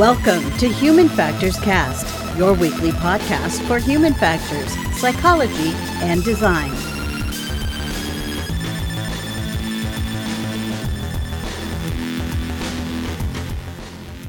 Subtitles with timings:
[0.00, 6.70] Welcome to Human Factors Cast, your weekly podcast for human factors, psychology, and design.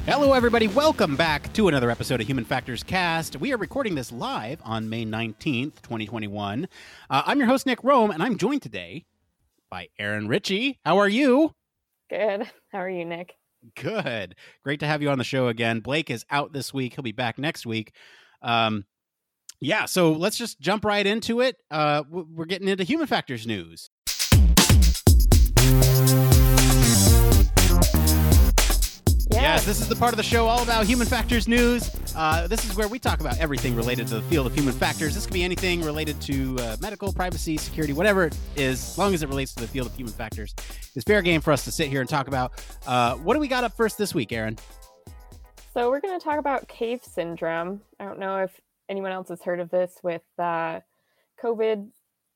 [0.04, 0.68] Hello, everybody.
[0.68, 3.40] Welcome back to another episode of Human Factors Cast.
[3.40, 6.68] We are recording this live on May 19th, 2021.
[7.08, 9.06] Uh, I'm your host, Nick Roome, and I'm joined today
[9.70, 10.80] by Aaron Ritchie.
[10.84, 11.54] How are you?
[12.10, 12.42] Good.
[12.72, 13.38] How are you, Nick?
[13.76, 14.34] Good.
[14.64, 15.80] Great to have you on the show again.
[15.80, 16.94] Blake is out this week.
[16.94, 17.92] He'll be back next week.
[18.42, 18.84] Um,
[19.60, 21.56] yeah, so let's just jump right into it.
[21.70, 23.90] Uh, we're getting into human factors news.
[29.42, 31.90] Yes, this is the part of the show all about human factors news.
[32.14, 35.16] Uh, this is where we talk about everything related to the field of human factors.
[35.16, 39.12] This could be anything related to uh, medical, privacy, security, whatever it is, as long
[39.14, 40.54] as it relates to the field of human factors.
[40.94, 42.64] It's fair game for us to sit here and talk about.
[42.86, 44.56] Uh, what do we got up first this week, Aaron?
[45.74, 47.80] So we're going to talk about cave syndrome.
[47.98, 48.52] I don't know if
[48.88, 50.78] anyone else has heard of this with uh,
[51.42, 51.88] COVID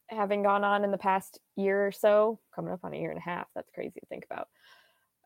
[0.08, 3.18] having gone on in the past year or so, coming up on a year and
[3.18, 3.46] a half.
[3.54, 4.48] That's crazy to think about.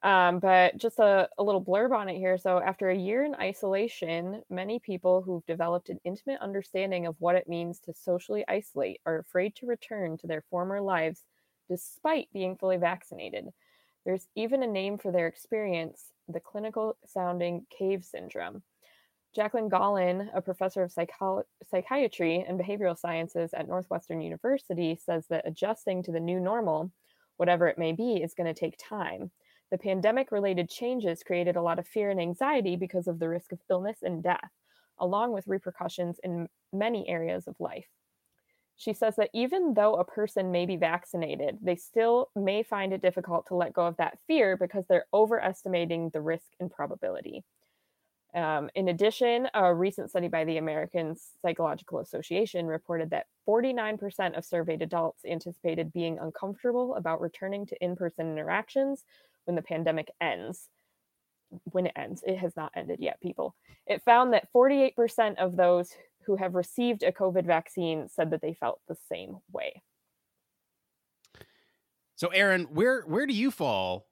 [0.02, 2.38] Um, but just a, a little blurb on it here.
[2.38, 7.36] So, after a year in isolation, many people who've developed an intimate understanding of what
[7.36, 11.22] it means to socially isolate are afraid to return to their former lives
[11.68, 13.46] despite being fully vaccinated.
[14.06, 18.62] There's even a name for their experience the clinical sounding cave syndrome.
[19.34, 25.46] Jacqueline Gollan, a professor of psycho- psychiatry and behavioral sciences at Northwestern University, says that
[25.46, 26.90] adjusting to the new normal,
[27.36, 29.30] whatever it may be, is going to take time.
[29.70, 33.52] The pandemic related changes created a lot of fear and anxiety because of the risk
[33.52, 34.50] of illness and death,
[34.98, 37.86] along with repercussions in many areas of life.
[38.76, 43.02] She says that even though a person may be vaccinated, they still may find it
[43.02, 47.44] difficult to let go of that fear because they're overestimating the risk and probability.
[48.34, 54.44] Um, in addition, a recent study by the American Psychological Association reported that 49% of
[54.44, 59.04] surveyed adults anticipated being uncomfortable about returning to in person interactions
[59.50, 60.68] when the pandemic ends.
[61.64, 63.56] When it ends, it has not ended yet, people.
[63.84, 65.90] It found that 48% of those
[66.24, 69.82] who have received a COVID vaccine said that they felt the same way.
[72.14, 74.06] So, Aaron, where where do you fall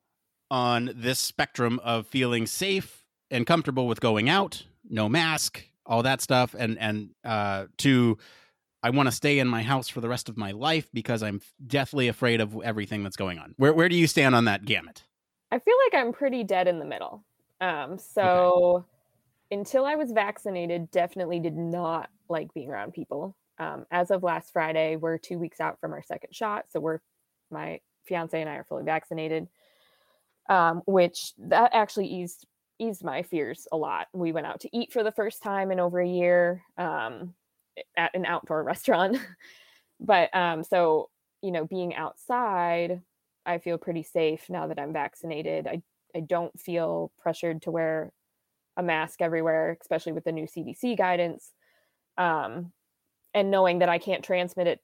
[0.51, 6.21] on this spectrum of feeling safe and comfortable with going out, no mask, all that
[6.21, 8.19] stuff, and and uh, to
[8.83, 11.41] I want to stay in my house for the rest of my life because I'm
[11.65, 13.55] deathly afraid of everything that's going on.
[13.59, 15.05] Where where do you stand on that gamut?
[15.51, 17.25] I feel like I'm pretty dead in the middle.
[17.61, 18.85] Um, so
[19.51, 19.59] okay.
[19.59, 23.37] until I was vaccinated, definitely did not like being around people.
[23.59, 27.01] Um, as of last Friday, we're two weeks out from our second shot, so we're
[27.51, 29.49] my fiance and I are fully vaccinated,
[30.49, 32.47] um, which that actually eased
[32.79, 34.07] eased my fears a lot.
[34.13, 37.35] We went out to eat for the first time in over a year um,
[37.97, 39.19] at an outdoor restaurant,
[39.99, 41.11] but um, so
[41.43, 43.01] you know, being outside
[43.49, 45.67] I feel pretty safe now that I'm vaccinated.
[45.67, 45.83] I
[46.15, 48.13] I don't feel pressured to wear
[48.77, 51.53] a mask everywhere, especially with the new CDC guidance.
[52.17, 52.73] Um,
[53.35, 54.81] and knowing that I can't transmit it,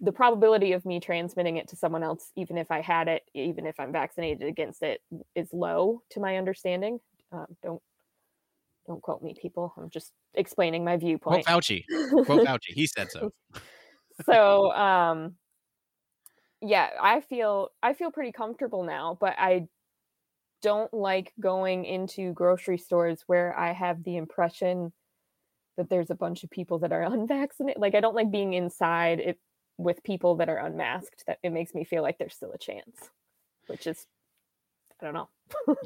[0.00, 3.66] the probability of me transmitting it to someone else, even if I had it, even
[3.66, 5.00] if I'm vaccinated against it,
[5.34, 7.00] is low to my understanding.
[7.32, 7.82] Um, don't
[8.86, 9.72] don't quote me, people.
[9.76, 11.46] I'm just explaining my viewpoint.
[11.46, 11.84] Quote Fauci.
[12.24, 12.68] quote Fauci.
[12.68, 13.30] He said so.
[14.24, 15.34] so, um,
[16.62, 19.68] yeah, I feel I feel pretty comfortable now, but I
[20.62, 24.92] don't like going into grocery stores where I have the impression
[25.76, 27.80] that there's a bunch of people that are unvaccinated.
[27.80, 29.38] Like I don't like being inside it
[29.78, 31.24] with people that are unmasked.
[31.26, 33.10] That it makes me feel like there's still a chance,
[33.66, 34.06] which is
[35.00, 35.28] I don't know.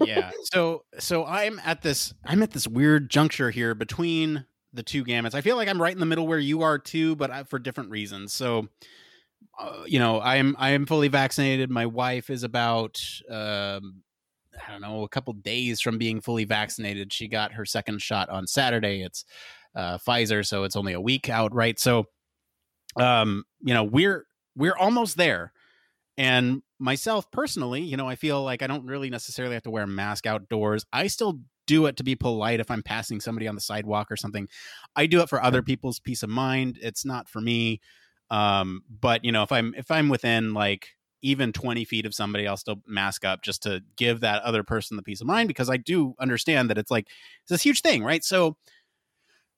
[0.01, 0.33] yeah.
[0.53, 5.35] So so I'm at this I'm at this weird juncture here between the two gamuts.
[5.35, 7.61] I feel like I'm right in the middle where you are too, but I, for
[7.61, 8.33] different reasons.
[8.33, 8.69] So
[9.59, 11.71] uh, you know, I am I am fully vaccinated.
[11.71, 14.03] My wife is about um,
[14.67, 17.13] I don't know a couple days from being fully vaccinated.
[17.13, 19.03] She got her second shot on Saturday.
[19.03, 19.25] It's
[19.75, 21.79] uh, Pfizer, so it's only a week out, right?
[21.79, 22.07] So,
[22.97, 24.27] um, you know, we're
[24.57, 25.53] we're almost there.
[26.17, 29.83] And myself personally, you know, I feel like I don't really necessarily have to wear
[29.83, 30.87] a mask outdoors.
[30.93, 34.17] I still do it to be polite if I'm passing somebody on the sidewalk or
[34.17, 34.49] something.
[34.95, 36.79] I do it for other people's peace of mind.
[36.81, 37.81] It's not for me.
[38.35, 40.89] Um, but you know, if I'm if I'm within like
[41.23, 44.97] even 20 feet of somebody, I'll still mask up just to give that other person
[44.97, 47.07] the peace of mind because I do understand that it's like
[47.43, 48.25] it's this huge thing, right?
[48.25, 48.57] So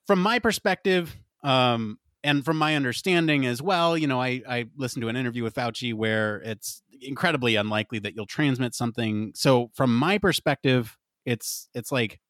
[0.06, 5.00] from my perspective, um, and from my understanding as well, you know, I, I listened
[5.02, 9.32] to an interview with Fauci where it's incredibly unlikely that you'll transmit something.
[9.34, 12.20] So from my perspective, it's it's like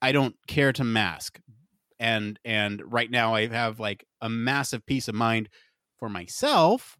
[0.00, 1.38] I don't care to mask.
[2.00, 5.48] And and right now I have like a massive peace of mind
[6.02, 6.98] for myself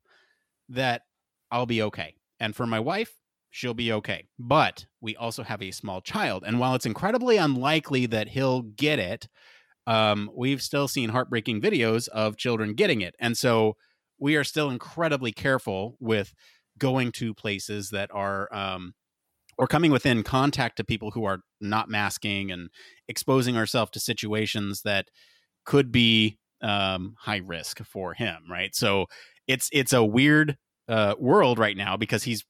[0.68, 1.02] that
[1.50, 2.14] I'll be okay.
[2.38, 3.10] And for my wife,
[3.50, 4.28] she'll be okay.
[4.38, 6.44] But we also have a small child.
[6.46, 9.26] And while it's incredibly unlikely that he'll get it,
[9.88, 13.16] um, we've still seen heartbreaking videos of children getting it.
[13.18, 13.74] And so
[14.20, 16.32] we are still incredibly careful with
[16.78, 18.94] going to places that are um,
[19.58, 22.68] or coming within contact to people who are not masking and
[23.08, 25.08] exposing ourselves to situations that
[25.64, 29.06] could be um, high risk for him right so
[29.46, 30.56] it's it's a weird
[30.88, 32.44] uh, world right now because he's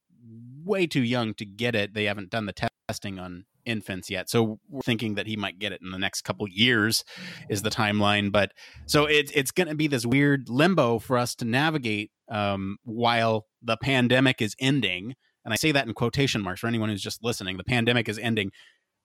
[0.64, 4.58] way too young to get it they haven't done the testing on infants yet so
[4.68, 7.04] we're thinking that he might get it in the next couple years
[7.48, 8.50] is the timeline but
[8.86, 13.46] so it's it's going to be this weird limbo for us to navigate um, while
[13.62, 15.14] the pandemic is ending
[15.44, 17.56] and I say that in quotation marks for anyone who's just listening.
[17.56, 18.52] The pandemic is ending.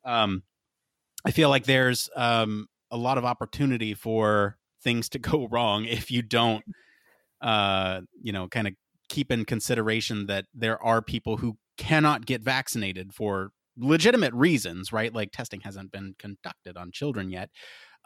[0.05, 0.43] Um,
[1.25, 6.11] I feel like there's um, a lot of opportunity for things to go wrong if
[6.11, 6.63] you don't,
[7.41, 8.73] uh, you know, kind of
[9.09, 15.13] keep in consideration that there are people who cannot get vaccinated for legitimate reasons, right?
[15.13, 17.49] Like testing hasn't been conducted on children yet.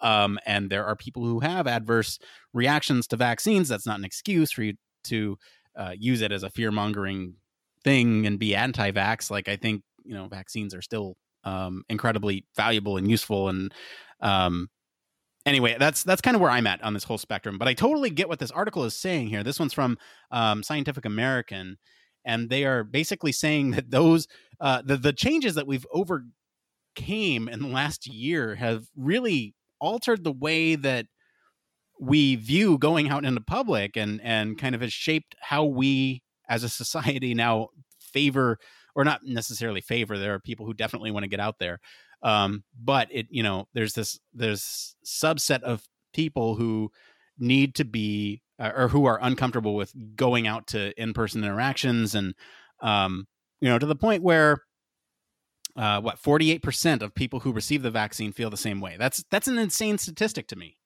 [0.01, 2.19] Um, and there are people who have adverse
[2.53, 3.69] reactions to vaccines.
[3.69, 4.73] That's not an excuse for you
[5.05, 5.37] to
[5.75, 7.35] uh, use it as a fear mongering
[7.83, 12.97] thing and be anti-vax like i think you know vaccines are still um, incredibly valuable
[12.97, 13.73] and useful and
[14.21, 14.67] um,
[15.45, 18.09] anyway that's that's kind of where i'm at on this whole spectrum but i totally
[18.09, 19.43] get what this article is saying here.
[19.43, 19.97] This one's from
[20.31, 21.77] um, scientific american
[22.25, 24.27] and they are basically saying that those
[24.59, 30.31] uh, the, the changes that we've overcame in the last year have really altered the
[30.31, 31.07] way that
[31.99, 36.63] we view going out into public and and kind of has shaped how we as
[36.63, 38.57] a society now favor
[38.95, 41.79] or not necessarily favor there are people who definitely want to get out there
[42.23, 46.91] um, but it you know there's this there's subset of people who
[47.37, 52.35] need to be uh, or who are uncomfortable with going out to in-person interactions and
[52.81, 53.27] um,
[53.59, 54.59] you know to the point where
[55.77, 58.97] uh, what 48% of people who receive the vaccine feel the same way.
[58.99, 60.77] That's that's an insane statistic to me.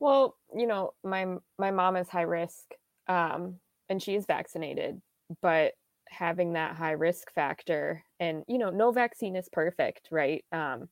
[0.00, 1.26] Well you know my
[1.58, 2.64] my mom is high risk
[3.08, 3.56] um,
[3.88, 5.00] and she is vaccinated
[5.40, 5.72] but
[6.12, 10.44] having that high risk factor and you know no vaccine is perfect right?
[10.52, 10.88] Um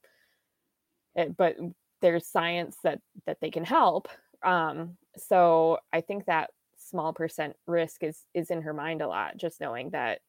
[1.17, 1.57] eh, but
[2.01, 4.09] there's science that that they can help
[4.45, 9.37] um so i think that small percent risk is is in her mind a lot
[9.37, 10.21] just knowing that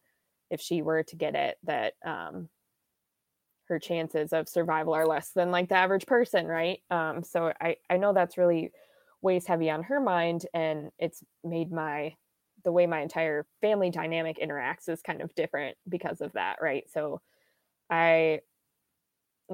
[0.50, 2.50] if she were to get it that um
[3.68, 6.82] her chances of survival are less than like the average person right?
[6.90, 8.72] Um so i i know that's really
[9.22, 12.16] weighs heavy on her mind and it's made my
[12.64, 16.90] the way my entire family dynamic interacts is kind of different because of that, right?
[16.90, 17.22] So
[17.90, 18.42] I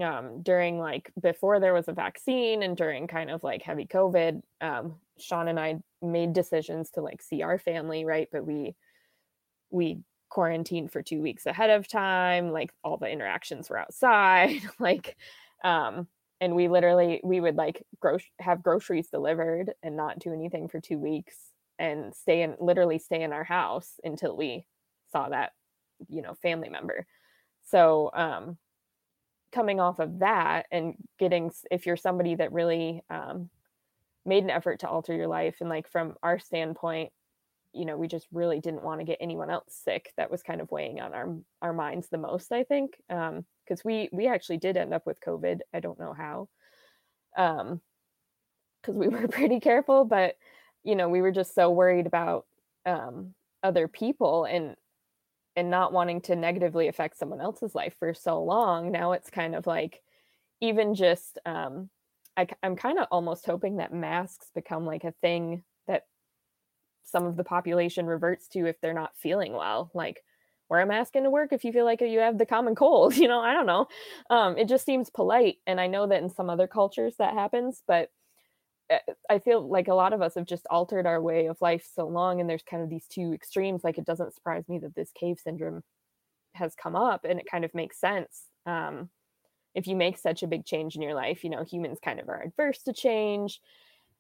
[0.02, 4.42] um during like before there was a vaccine and during kind of like heavy covid
[4.62, 8.76] um sean and i made decisions to like see our family right but we
[9.72, 10.00] we
[10.30, 15.18] quarantined for two weeks ahead of time like all the interactions were outside like
[15.64, 16.08] um
[16.42, 20.82] and we literally we would like gro- have groceries delivered and not do anything for
[20.82, 24.66] two weeks and stay in literally stay in our house until we
[25.12, 25.52] saw that
[26.10, 27.06] you know family member.
[27.64, 28.58] So um
[29.52, 33.50] coming off of that and getting if you're somebody that really um
[34.26, 37.12] made an effort to alter your life and like from our standpoint
[37.74, 40.62] you know we just really didn't want to get anyone else sick that was kind
[40.62, 44.58] of weighing on our our minds the most i think um because we we actually
[44.58, 46.48] did end up with covid i don't know how
[47.38, 47.82] um
[48.82, 50.36] because we were pretty careful but
[50.88, 52.46] you know we were just so worried about
[52.86, 54.76] um, other people and
[55.56, 58.92] and not wanting to negatively affect someone else's life for so long.
[58.92, 60.02] Now it's kind of like
[60.62, 61.90] even just um,
[62.38, 66.04] I, i'm kind of almost hoping that masks become like a thing that
[67.04, 69.90] some of the population reverts to if they're not feeling well.
[69.94, 70.24] Like
[70.70, 73.28] wear a mask into work if you feel like you have the common cold you
[73.28, 73.88] know i don't know.
[74.30, 77.84] Um, it just seems polite and i know that in some other cultures that happens
[77.88, 78.10] but
[79.30, 82.08] I feel like a lot of us have just altered our way of life so
[82.08, 83.84] long, and there's kind of these two extremes.
[83.84, 85.84] Like, it doesn't surprise me that this cave syndrome
[86.56, 88.46] has come up, and it kind of makes sense.
[88.66, 89.10] Um,
[89.76, 92.30] if you make such a big change in your life, you know, humans kind of
[92.30, 93.62] are adverse to change,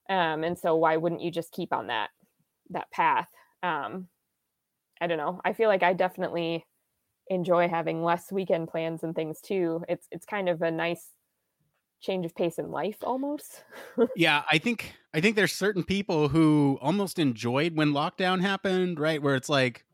[0.09, 2.11] um, and so why wouldn't you just keep on that
[2.71, 3.29] that path?
[3.63, 4.09] Um,
[5.01, 5.41] I don't know.
[5.45, 6.65] I feel like I definitely
[7.29, 9.83] enjoy having less weekend plans and things too.
[9.89, 11.11] It's it's kind of a nice
[12.01, 13.63] change of pace in life almost.
[14.15, 19.21] yeah, I think I think there's certain people who almost enjoyed when lockdown happened, right?
[19.21, 19.85] Where it's like,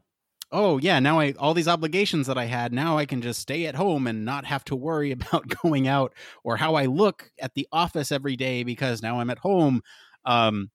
[0.51, 3.65] oh yeah, now I all these obligations that I had, now I can just stay
[3.65, 7.53] at home and not have to worry about going out or how I look at
[7.53, 9.81] the office every day because now I'm at home.
[10.25, 10.69] Um,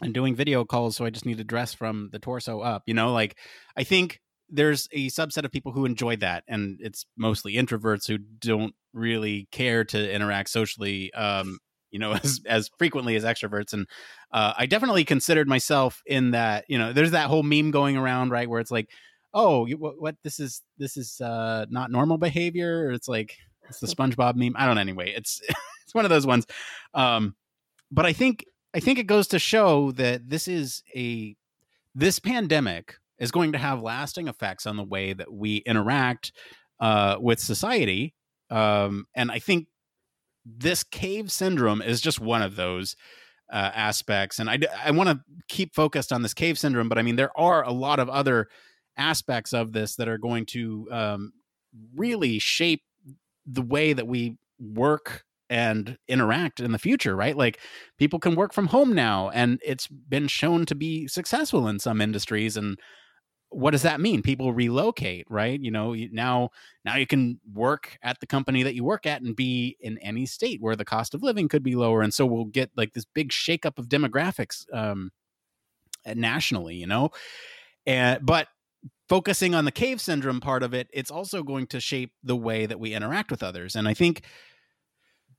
[0.00, 2.84] and doing video calls, so I just need to dress from the torso up.
[2.86, 3.36] You know, like
[3.76, 8.18] I think there's a subset of people who enjoy that, and it's mostly introverts who
[8.18, 11.12] don't really care to interact socially.
[11.14, 11.58] Um,
[11.90, 13.86] you know, as as frequently as extroverts, and
[14.32, 16.64] uh, I definitely considered myself in that.
[16.68, 18.88] You know, there's that whole meme going around, right, where it's like,
[19.34, 22.86] oh, you, what, what this is this is uh, not normal behavior.
[22.86, 23.36] Or it's like
[23.68, 24.54] it's the SpongeBob meme.
[24.56, 24.80] I don't know.
[24.80, 25.40] Anyway, it's
[25.84, 26.46] it's one of those ones.
[26.94, 27.34] Um,
[27.90, 31.36] but I think I think it goes to show that this is a
[31.94, 36.32] this pandemic is going to have lasting effects on the way that we interact
[36.80, 38.14] uh, with society.
[38.50, 39.66] Um, and I think
[40.44, 42.96] this cave syndrome is just one of those
[43.52, 44.38] uh, aspects.
[44.38, 47.36] And I, I want to keep focused on this cave syndrome, but I mean, there
[47.38, 48.48] are a lot of other
[48.96, 51.32] aspects of this that are going to um,
[51.94, 52.82] really shape
[53.46, 57.36] the way that we work and interact in the future, right?
[57.36, 57.58] Like
[57.98, 62.00] people can work from home now, and it's been shown to be successful in some
[62.00, 62.56] industries.
[62.56, 62.78] And
[63.50, 64.22] what does that mean?
[64.22, 65.58] People relocate, right?
[65.58, 66.50] You know, now
[66.84, 70.26] now you can work at the company that you work at and be in any
[70.26, 73.04] state where the cost of living could be lower, and so we'll get like this
[73.04, 75.10] big shakeup of demographics um,
[76.14, 77.10] nationally, you know.
[77.86, 78.48] And but
[79.08, 82.66] focusing on the cave syndrome part of it, it's also going to shape the way
[82.66, 84.24] that we interact with others, and I think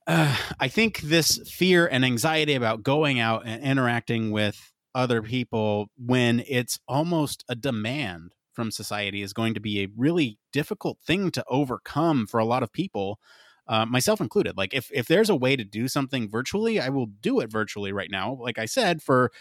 [0.08, 5.90] uh, I think this fear and anxiety about going out and interacting with other people
[5.98, 11.32] when it's almost a demand from society is going to be a really difficult thing
[11.32, 13.20] to overcome for a lot of people,
[13.68, 14.58] uh, myself included.
[14.58, 17.94] Like if if there's a way to do something virtually, I will do it virtually
[17.94, 18.38] right now.
[18.40, 19.32] Like I said, for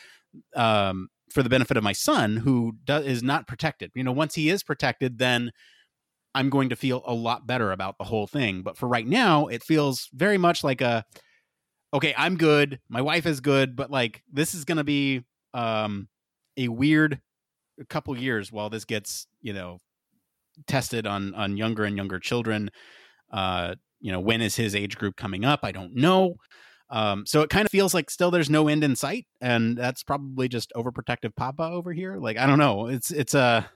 [0.54, 3.90] um, for the benefit of my son who do, is not protected.
[3.94, 5.50] You know, once he is protected, then
[6.34, 8.62] I'm going to feel a lot better about the whole thing.
[8.62, 11.04] But for right now, it feels very much like a
[11.92, 15.24] okay, I'm good, my wife is good, but like this is going to be
[15.54, 16.08] um
[16.56, 17.20] a weird
[17.88, 19.78] couple years while this gets, you know,
[20.66, 22.70] tested on on younger and younger children.
[23.32, 25.60] Uh, you know, when is his age group coming up?
[25.62, 26.36] I don't know.
[26.90, 30.02] Um, so it kind of feels like still there's no end in sight, and that's
[30.02, 32.16] probably just overprotective Papa over here.
[32.16, 32.86] Like I don't know.
[32.86, 33.70] It's it's a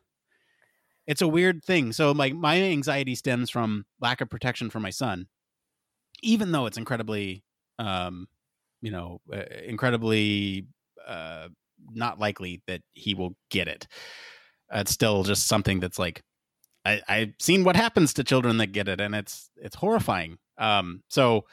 [1.07, 1.93] it's a weird thing.
[1.93, 5.27] So like my anxiety stems from lack of protection for my son,
[6.23, 7.45] even though it's incredibly,
[7.79, 8.27] um,
[8.81, 10.67] you know, uh, incredibly
[11.07, 11.49] uh,
[11.93, 13.87] not likely that he will get it.
[14.73, 16.23] It's still just something that's like
[16.85, 20.39] I, I've seen what happens to children that get it, and it's it's horrifying.
[20.59, 21.45] Um, so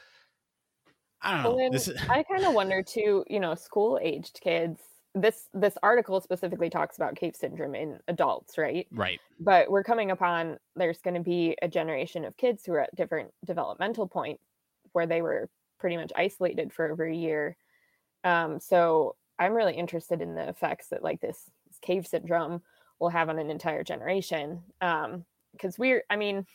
[1.22, 1.56] I don't know.
[1.56, 1.92] Well, is...
[2.08, 3.24] I kind of wonder too.
[3.28, 4.80] You know, school aged kids
[5.14, 10.10] this this article specifically talks about cave syndrome in adults right right but we're coming
[10.10, 14.44] upon there's going to be a generation of kids who are at different developmental points
[14.92, 15.48] where they were
[15.80, 17.56] pretty much isolated for over a year
[18.22, 22.62] um, so i'm really interested in the effects that like this, this cave syndrome
[23.00, 26.46] will have on an entire generation Um, because we're i mean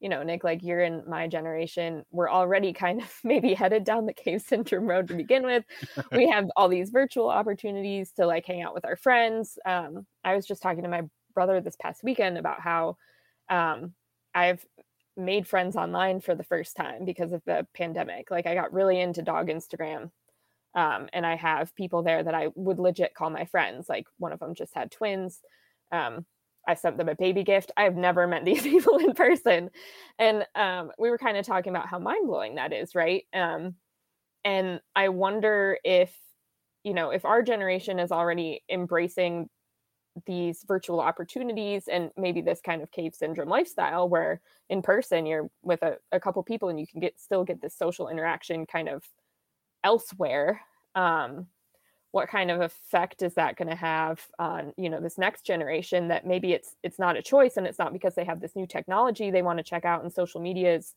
[0.00, 4.06] you know, Nick, like you're in my generation, we're already kind of maybe headed down
[4.06, 5.64] the cave syndrome road to begin with.
[6.12, 9.58] we have all these virtual opportunities to like hang out with our friends.
[9.64, 11.02] Um, I was just talking to my
[11.34, 12.96] brother this past weekend about how
[13.48, 13.94] um,
[14.34, 14.64] I've
[15.16, 18.30] made friends online for the first time because of the pandemic.
[18.30, 20.10] Like I got really into dog Instagram.
[20.76, 23.88] Um, and I have people there that I would legit call my friends.
[23.88, 25.40] Like one of them just had twins.
[25.90, 26.26] Um,
[26.68, 27.72] I sent them a baby gift.
[27.76, 29.70] I have never met these people in person.
[30.18, 33.24] And um, we were kind of talking about how mind blowing that is, right?
[33.32, 33.74] Um,
[34.44, 36.14] and I wonder if,
[36.84, 39.48] you know, if our generation is already embracing
[40.26, 44.40] these virtual opportunities and maybe this kind of cave syndrome lifestyle where
[44.70, 47.76] in person you're with a, a couple people and you can get still get this
[47.76, 49.04] social interaction kind of
[49.84, 50.60] elsewhere
[50.94, 51.46] um,
[52.16, 56.08] what kind of effect is that going to have on you know this next generation
[56.08, 58.66] that maybe it's it's not a choice and it's not because they have this new
[58.66, 60.94] technology they want to check out and social media is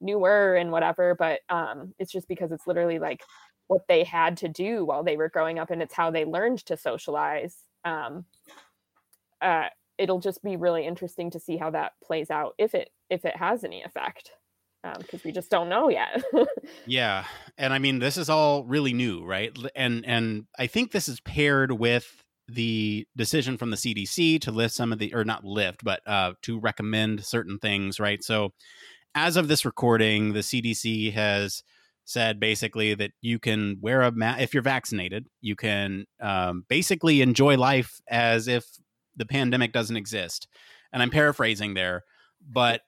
[0.00, 3.22] newer and whatever but um it's just because it's literally like
[3.68, 6.58] what they had to do while they were growing up and it's how they learned
[6.58, 8.24] to socialize um
[9.40, 9.66] uh
[9.98, 13.36] it'll just be really interesting to see how that plays out if it if it
[13.36, 14.32] has any effect
[14.98, 16.22] because um, we just don't know yet.
[16.86, 17.24] yeah,
[17.58, 19.56] and I mean this is all really new, right?
[19.74, 24.74] And and I think this is paired with the decision from the CDC to lift
[24.74, 28.22] some of the or not lift, but uh, to recommend certain things, right?
[28.22, 28.52] So
[29.14, 31.62] as of this recording, the CDC has
[32.04, 35.26] said basically that you can wear a mask if you're vaccinated.
[35.40, 38.64] You can um, basically enjoy life as if
[39.16, 40.46] the pandemic doesn't exist.
[40.92, 42.04] And I'm paraphrasing there,
[42.40, 42.82] but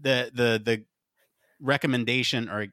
[0.00, 0.84] the the the
[1.62, 2.66] recommendation or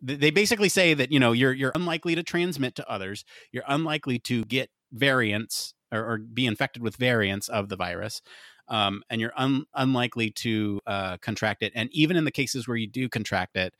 [0.00, 3.24] they basically say that you know you're you're unlikely to transmit to others.
[3.50, 8.22] You're unlikely to get variants or, or be infected with variants of the virus.
[8.68, 11.72] Um, and you're un- unlikely to uh, contract it.
[11.74, 13.74] And even in the cases where you do contract it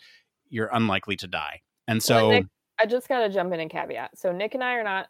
[0.50, 1.60] you're unlikely to die.
[1.86, 2.46] And so well, Nick,
[2.80, 4.16] i just got to jump in and caveat.
[4.16, 5.06] So nick and i are not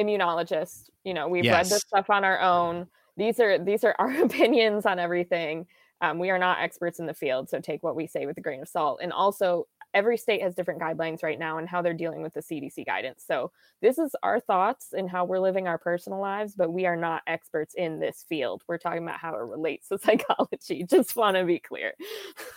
[0.00, 0.84] immunologists.
[1.04, 1.54] You know we've yes.
[1.54, 2.86] read this stuff on our own.
[3.16, 5.66] These are these are our opinions on everything
[6.00, 8.40] um, we are not experts in the field, so take what we say with a
[8.40, 9.00] grain of salt.
[9.02, 12.40] And also, every state has different guidelines right now and how they're dealing with the
[12.40, 13.24] CDC guidance.
[13.26, 13.50] So,
[13.82, 17.22] this is our thoughts and how we're living our personal lives, but we are not
[17.26, 18.62] experts in this field.
[18.68, 20.84] We're talking about how it relates to psychology.
[20.88, 21.94] Just want to be clear.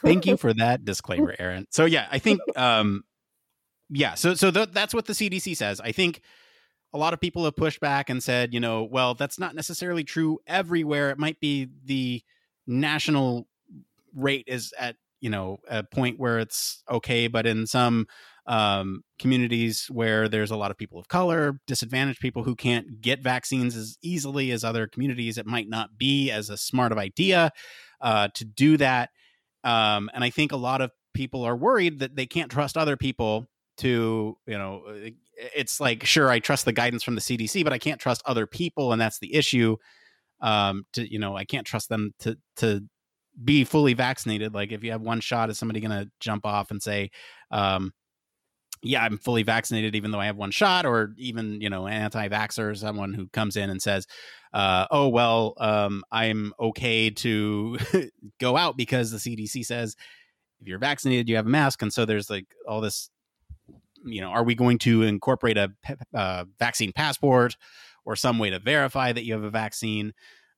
[0.03, 1.67] Thank you for that disclaimer, Erin.
[1.71, 3.03] So, yeah, I think, um,
[3.89, 5.81] yeah, so so th- that's what the CDC says.
[5.81, 6.21] I think
[6.93, 10.03] a lot of people have pushed back and said, you know, well, that's not necessarily
[10.03, 11.09] true everywhere.
[11.09, 12.21] It might be the
[12.67, 13.47] national
[14.15, 18.07] rate is at you know a point where it's okay but in some
[18.47, 23.21] um, communities where there's a lot of people of color disadvantaged people who can't get
[23.21, 27.51] vaccines as easily as other communities it might not be as a smart of idea
[28.01, 29.11] uh, to do that.
[29.63, 32.97] Um, and i think a lot of people are worried that they can't trust other
[32.97, 33.45] people
[33.77, 34.83] to you know
[35.55, 38.47] it's like sure i trust the guidance from the cdc but i can't trust other
[38.47, 39.75] people and that's the issue
[40.41, 42.81] um to you know i can't trust them to to
[43.43, 46.71] be fully vaccinated like if you have one shot is somebody going to jump off
[46.71, 47.09] and say
[47.51, 47.91] um
[48.83, 52.75] yeah i'm fully vaccinated even though i have one shot or even you know anti-vaxxer
[52.77, 54.05] someone who comes in and says
[54.53, 57.77] uh, oh well um, i'm okay to
[58.39, 59.95] go out because the cdc says
[60.61, 61.81] if you're vaccinated you have a mask.
[61.81, 63.09] And so there's like all this
[64.03, 65.71] you know are we going to incorporate a
[66.13, 67.55] uh, vaccine passport
[68.05, 70.13] or some way to verify that you have a vaccine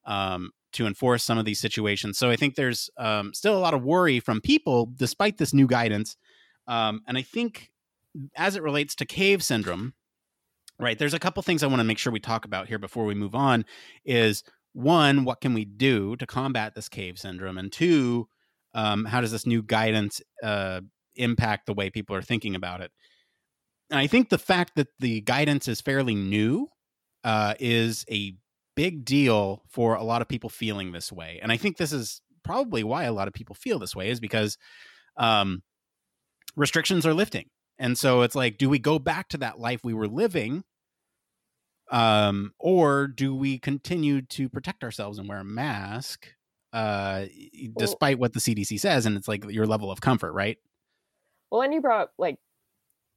[0.06, 2.18] um, to enforce some of these situations.
[2.18, 5.68] So I think there's um, still a lot of worry from people despite this new
[5.68, 6.18] guidance.
[6.68, 7.72] Um, and I think
[8.36, 9.94] as it relates to cave syndrome,
[10.80, 13.06] right, there's a couple things I want to make sure we talk about here before
[13.06, 13.66] we move on
[14.06, 17.58] is one, what can we do to combat this cave syndrome?
[17.58, 18.28] And two,
[18.74, 20.82] um, how does this new guidance uh,
[21.16, 22.92] impact the way people are thinking about it?
[23.92, 26.70] And I think the fact that the guidance is fairly new
[27.24, 28.36] uh, is a
[28.76, 31.40] big deal for a lot of people feeling this way.
[31.42, 34.20] And I think this is probably why a lot of people feel this way is
[34.20, 34.58] because
[35.18, 35.64] um,
[36.56, 37.50] restrictions are lifting.
[37.80, 40.64] And so it's like, do we go back to that life we were living?
[41.92, 46.28] Um, or do we continue to protect ourselves and wear a mask
[46.72, 47.26] uh,
[47.78, 49.06] despite what the CDC says?
[49.06, 50.58] And it's like your level of comfort, right?
[51.52, 52.38] Well, and you brought up, like,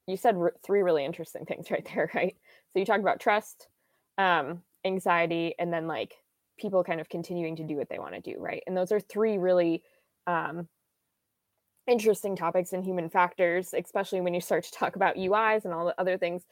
[0.07, 2.37] you said re- three really interesting things right there, right?
[2.73, 3.69] So you talked about trust,
[4.19, 6.15] um, anxiety, and then like
[6.59, 8.63] people kind of continuing to do what they want to do, right?
[8.67, 9.83] And those are three really
[10.27, 10.69] um,
[11.87, 15.87] interesting topics in human factors, especially when you start to talk about UIs and all
[15.87, 16.45] the other things.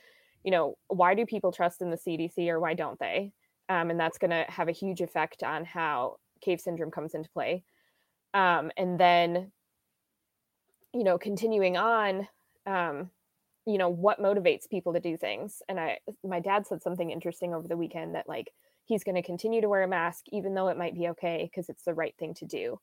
[0.45, 3.33] You know, why do people trust in the CDC or why don't they?
[3.69, 7.31] Um, and that's going to have a huge effect on how cave syndrome comes into
[7.31, 7.65] play.
[8.35, 9.53] Um, and then,
[10.93, 12.29] you know, continuing on,
[12.67, 13.11] um,
[13.67, 17.55] you know what motivates people to do things and i my dad said something interesting
[17.55, 18.51] over the weekend that like
[18.85, 21.69] he's going to continue to wear a mask even though it might be okay because
[21.69, 22.79] it's the right thing to do.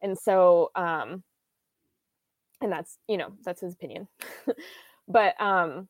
[0.00, 1.22] And so um
[2.60, 4.08] and that's you know that's his opinion.
[5.08, 5.88] But um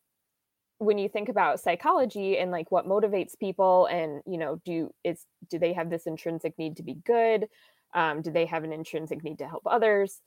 [0.78, 5.26] when you think about psychology and like what motivates people and you know do is
[5.50, 7.46] do they have this intrinsic need to be good?
[7.94, 10.22] Um, do they have an intrinsic need to help others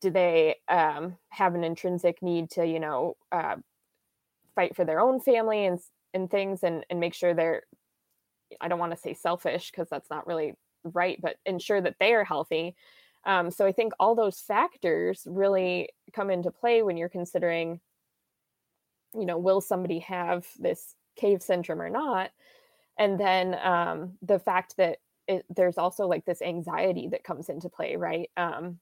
[0.00, 3.56] do they um, have an intrinsic need to you know uh,
[4.54, 5.80] fight for their own family and
[6.12, 7.62] and things and and make sure they're
[8.60, 12.14] i don't want to say selfish because that's not really right but ensure that they
[12.14, 12.76] are healthy.
[13.26, 17.80] Um, so i think all those factors really come into play when you're considering
[19.14, 22.30] you know will somebody have this cave syndrome or not?
[22.98, 27.68] And then um, the fact that it, there's also like this anxiety that comes into
[27.68, 28.30] play right?
[28.36, 28.78] Um,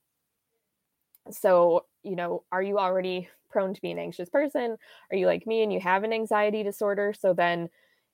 [1.30, 4.76] so, you know, are you already prone to be an anxious person?
[5.10, 7.12] Are you like me and you have an anxiety disorder?
[7.18, 7.68] So then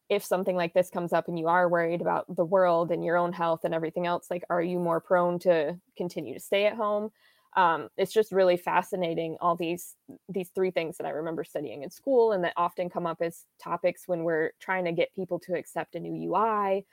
[0.09, 3.16] if something like this comes up and you are worried about the world and your
[3.16, 6.77] own health and everything else, like are you more prone to continue to stay at
[6.77, 7.11] home?
[7.57, 9.97] Um, it's just really fascinating all these
[10.29, 13.44] these three things that I remember studying in school and that often come up as
[13.62, 16.85] topics when we're trying to get people to accept a new UI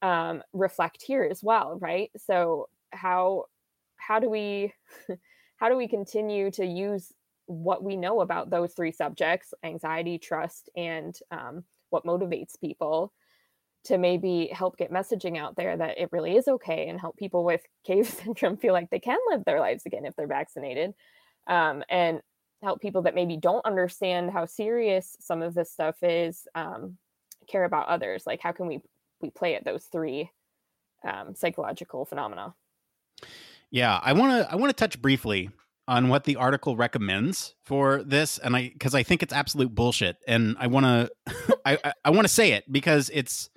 [0.00, 2.10] um, reflect here as well, right?
[2.16, 3.44] So how
[3.96, 4.72] how do we
[5.58, 7.12] how do we continue to use
[7.46, 13.12] what we know about those three subjects anxiety trust and um, what motivates people
[13.84, 17.44] to maybe help get messaging out there that it really is okay and help people
[17.44, 20.94] with cave syndrome feel like they can live their lives again if they're vaccinated
[21.46, 22.20] um, and
[22.62, 26.96] help people that maybe don't understand how serious some of this stuff is um,
[27.48, 28.24] care about others?
[28.26, 28.80] Like how can we
[29.20, 30.30] we play at those three
[31.04, 32.54] um, psychological phenomena
[33.70, 35.50] yeah i want to i want to touch briefly
[35.88, 40.16] on what the article recommends for this and i because i think it's absolute bullshit
[40.26, 43.48] and i want to i i, I want to say it because it's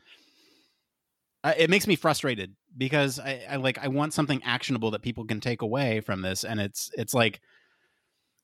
[1.44, 5.26] uh, it makes me frustrated because I, I like i want something actionable that people
[5.26, 7.42] can take away from this and it's it's like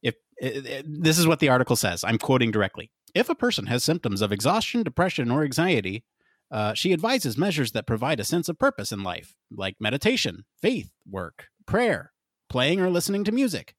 [0.01, 3.67] if it, it, this is what the article says i'm quoting directly if a person
[3.67, 6.03] has symptoms of exhaustion depression or anxiety
[6.49, 10.91] uh, she advises measures that provide a sense of purpose in life like meditation faith
[11.09, 12.11] work prayer
[12.49, 13.75] playing or listening to music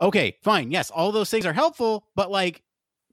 [0.00, 0.70] okay, fine.
[0.70, 2.62] Yes, all those things are helpful, but like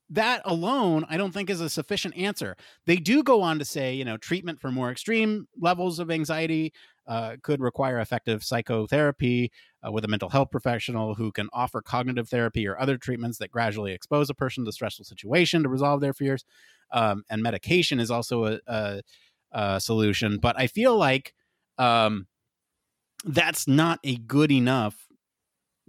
[0.09, 2.57] that alone, I don't think is a sufficient answer.
[2.85, 6.73] They do go on to say, you know, treatment for more extreme levels of anxiety
[7.07, 9.51] uh, could require effective psychotherapy
[9.85, 13.51] uh, with a mental health professional who can offer cognitive therapy or other treatments that
[13.51, 16.43] gradually expose a person to stressful situation to resolve their fears.
[16.91, 19.01] Um, and medication is also a, a,
[19.53, 21.33] a, solution, but I feel like
[21.77, 22.27] um,
[23.23, 25.07] that's not a good enough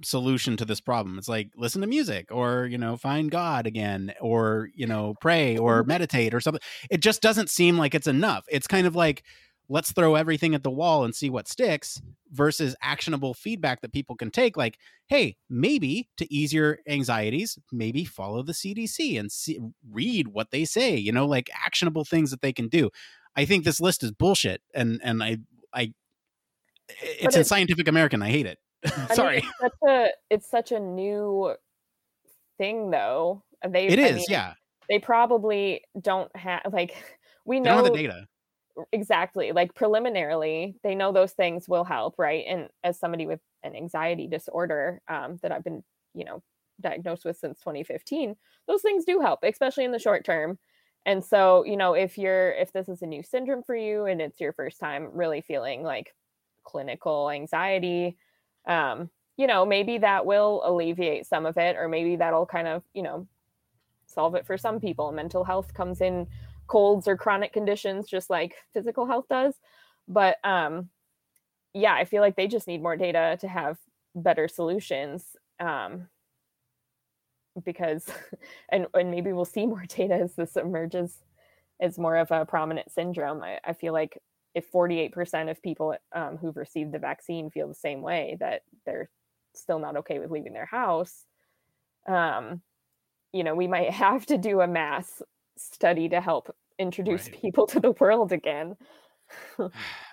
[0.05, 1.19] solution to this problem.
[1.19, 5.57] It's like listen to music or, you know, find God again or, you know, pray
[5.57, 5.89] or mm-hmm.
[5.89, 6.63] meditate or something.
[6.91, 8.45] It just doesn't seem like it's enough.
[8.51, 9.23] It's kind of like
[9.69, 14.17] let's throw everything at the wall and see what sticks versus actionable feedback that people
[14.17, 19.61] can take like, hey, maybe to ease your anxieties, maybe follow the CDC and see,
[19.91, 22.91] read what they say, you know, like actionable things that they can do.
[23.37, 25.39] I think this list is bullshit and and I
[25.73, 25.95] I
[26.89, 28.23] it's a Scientific American.
[28.23, 28.59] I hate it.
[29.15, 29.41] Sorry.
[29.41, 31.55] Mean, it's such a it's such a new
[32.59, 33.43] thing though.
[33.67, 34.55] They It is, mean, yeah.
[34.89, 36.95] They probably don't have like
[37.45, 38.27] we know the data.
[38.91, 39.53] Exactly.
[39.53, 42.45] Like preliminarily, they know those things will help, right?
[42.49, 46.43] And as somebody with an anxiety disorder um, that I've been, you know,
[46.81, 48.35] diagnosed with since 2015,
[48.67, 50.59] those things do help, especially in the short term.
[51.05, 54.23] And so, you know, if you're if this is a new syndrome for you and
[54.23, 56.15] it's your first time really feeling like
[56.65, 58.17] clinical anxiety,
[58.67, 62.83] um, you know, maybe that will alleviate some of it, or maybe that'll kind of,
[62.95, 63.27] you know,
[64.07, 65.11] solve it for some people.
[65.13, 66.27] Mental health comes in
[66.67, 69.55] colds or chronic conditions, just like physical health does.
[70.07, 70.91] But um,
[71.75, 73.79] yeah, I feel like they just need more data to have
[74.15, 75.25] better solutions.
[75.59, 76.09] Um,
[77.65, 78.07] because,
[78.69, 81.19] and, and maybe we'll see more data as this emerges
[81.81, 83.43] as more of a prominent syndrome.
[83.43, 84.19] I, I feel like
[84.55, 89.09] if 48% of people um, who've received the vaccine feel the same way that they're
[89.55, 91.25] still not okay with leaving their house
[92.09, 92.61] um,
[93.33, 95.23] you know we might have to do a mass
[95.57, 97.41] study to help introduce right.
[97.41, 98.77] people to the world again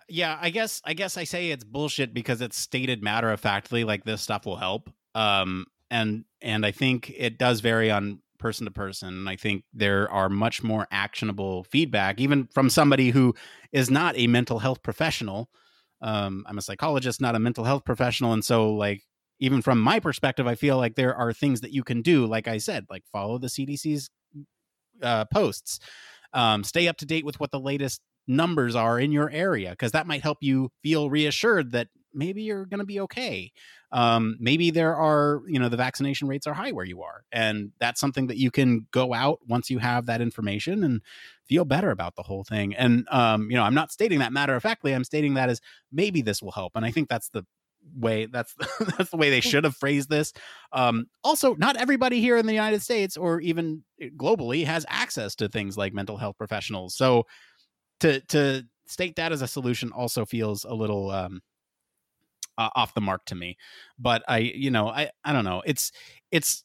[0.10, 3.84] yeah i guess i guess i say it's bullshit because it's stated matter of factly
[3.84, 8.66] like this stuff will help um and and i think it does vary on person
[8.66, 9.28] to person.
[9.28, 13.36] I think there are much more actionable feedback, even from somebody who
[13.72, 15.50] is not a mental health professional.
[16.02, 18.34] Um, I'm a psychologist, not a mental health professional.
[18.34, 19.04] And so, like,
[19.40, 22.48] even from my perspective, I feel like there are things that you can do, like
[22.48, 24.10] I said, like follow the CDC's
[25.02, 25.80] uh, posts,
[26.34, 29.94] um, stay up to date with what the latest numbers are in your area, because
[29.94, 33.52] that might help you feel reassured that maybe you're going to be okay.
[33.92, 37.24] Um, maybe there are, you know, the vaccination rates are high where you are.
[37.32, 41.02] And that's something that you can go out once you have that information and
[41.46, 42.76] feel better about the whole thing.
[42.76, 44.94] And, um, you know, I'm not stating that matter of factly.
[44.94, 46.74] I'm stating that as maybe this will help.
[46.76, 47.46] And I think that's the
[47.98, 48.54] way that's
[48.98, 50.34] that's the way they should have phrased this
[50.74, 55.36] um also not everybody here in the united states or even eh, globally has access
[55.36, 57.26] to things like mental health professionals so
[58.00, 61.42] to to state that as a solution also feels a little um
[62.60, 63.58] uh, off the mark to me.
[63.98, 65.64] But I, you know, I I don't know.
[65.66, 65.92] It's
[66.30, 66.64] it's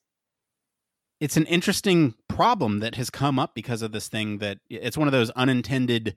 [1.20, 5.09] it's an interesting problem that has come up because of this thing that it's one
[5.09, 6.16] of those unintended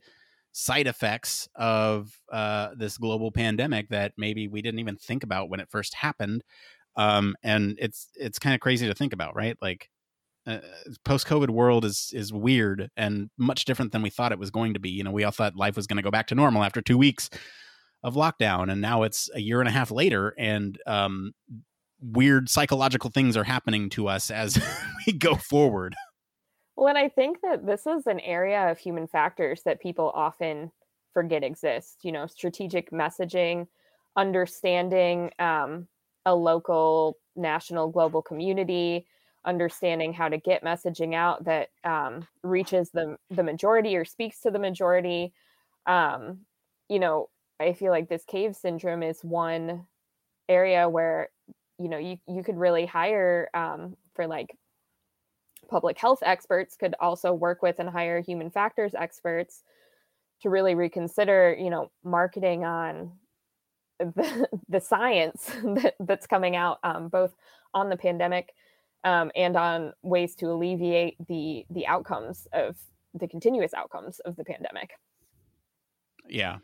[0.51, 5.59] side effects of uh, this global pandemic that maybe we didn't even think about when
[5.59, 6.43] it first happened.
[6.95, 9.55] Um, and it's it's kind of crazy to think about, right?
[9.61, 9.89] Like
[10.47, 10.59] uh,
[11.05, 14.73] post COVID world is is weird and much different than we thought it was going
[14.73, 14.89] to be.
[14.89, 16.97] You know, we all thought life was going to go back to normal after two
[16.97, 17.29] weeks
[18.03, 21.33] of lockdown and now it's a year and a half later and um,
[22.01, 24.59] weird psychological things are happening to us as
[25.07, 25.95] we go forward
[26.75, 30.71] well and i think that this is an area of human factors that people often
[31.13, 33.67] forget exist you know strategic messaging
[34.15, 35.87] understanding um,
[36.25, 39.05] a local national global community
[39.47, 44.51] understanding how to get messaging out that um, reaches the the majority or speaks to
[44.51, 45.33] the majority.
[45.87, 46.39] Um,
[46.89, 49.85] you know, I feel like this cave syndrome is one
[50.49, 51.29] area where
[51.79, 54.55] you know you you could really hire um, for like
[55.69, 59.63] public health experts could also work with and hire human factors experts
[60.41, 63.11] to really reconsider you know marketing on
[63.99, 67.35] the, the science that, that's coming out um, both
[67.73, 68.53] on the pandemic
[69.03, 72.77] um, and on ways to alleviate the the outcomes of
[73.13, 74.91] the continuous outcomes of the pandemic.
[76.29, 76.57] Yeah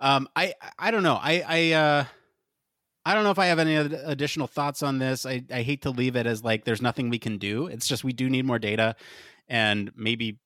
[0.00, 2.04] um, i i don't know i i uh
[3.06, 5.26] I don't know if I have any additional thoughts on this.
[5.26, 7.66] I, I hate to leave it as like there's nothing we can do.
[7.66, 8.96] It's just we do need more data
[9.46, 10.38] and maybe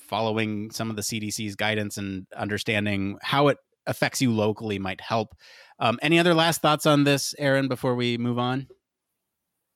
[0.00, 5.34] following some of the CDC's guidance and understanding how it affects you locally might help.
[5.80, 7.68] Um, any other last thoughts on this, Aaron?
[7.68, 8.68] before we move on?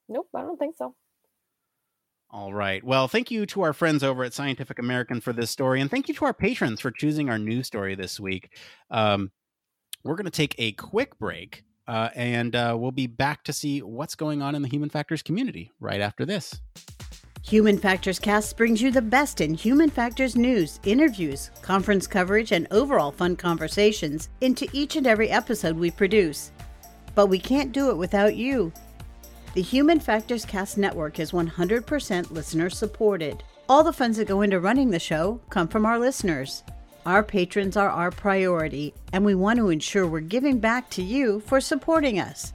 [0.08, 0.94] Nope, I don't think so.
[2.32, 2.82] All right.
[2.82, 6.08] Well, thank you to our friends over at Scientific American for this story, and thank
[6.08, 8.56] you to our patrons for choosing our news story this week.
[8.90, 9.30] Um,
[10.02, 13.82] we're going to take a quick break uh, and uh, we'll be back to see
[13.82, 16.60] what's going on in the human factors community right after this.
[17.44, 22.68] Human Factors Cast brings you the best in human factors news, interviews, conference coverage, and
[22.70, 26.52] overall fun conversations into each and every episode we produce.
[27.14, 28.72] But we can't do it without you.
[29.54, 33.42] The Human Factors Cast network is 100% listener supported.
[33.68, 36.62] All the funds that go into running the show come from our listeners.
[37.04, 41.40] Our patrons are our priority, and we want to ensure we're giving back to you
[41.40, 42.54] for supporting us.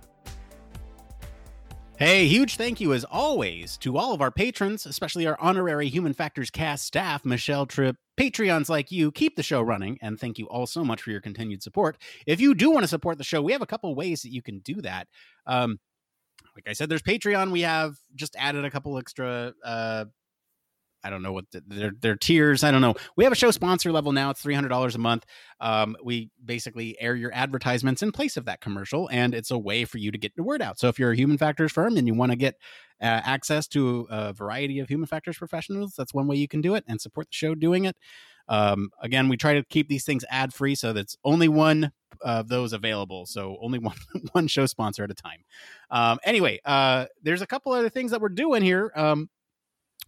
[2.01, 6.13] Hey, huge thank you as always to all of our patrons, especially our honorary Human
[6.13, 9.11] Factors cast staff, Michelle Tripp, Patreons like you.
[9.11, 11.99] Keep the show running, and thank you all so much for your continued support.
[12.25, 14.41] If you do want to support the show, we have a couple ways that you
[14.41, 15.09] can do that.
[15.45, 15.79] Um,
[16.55, 17.51] like I said, there's Patreon.
[17.51, 20.05] We have just added a couple extra uh,
[21.03, 22.63] I don't know what the, their their tiers.
[22.63, 22.95] I don't know.
[23.15, 24.29] We have a show sponsor level now.
[24.29, 25.25] It's three hundred dollars a month.
[25.59, 29.85] Um, we basically air your advertisements in place of that commercial, and it's a way
[29.85, 30.79] for you to get the word out.
[30.79, 32.55] So if you're a human factors firm and you want to get
[33.01, 36.75] uh, access to a variety of human factors professionals, that's one way you can do
[36.75, 37.95] it and support the show doing it.
[38.47, 42.49] Um, again, we try to keep these things ad free, so that's only one of
[42.49, 43.25] those available.
[43.25, 43.95] So only one
[44.33, 45.43] one show sponsor at a time.
[45.89, 48.91] Um, anyway, uh, there's a couple other things that we're doing here.
[48.95, 49.29] Um,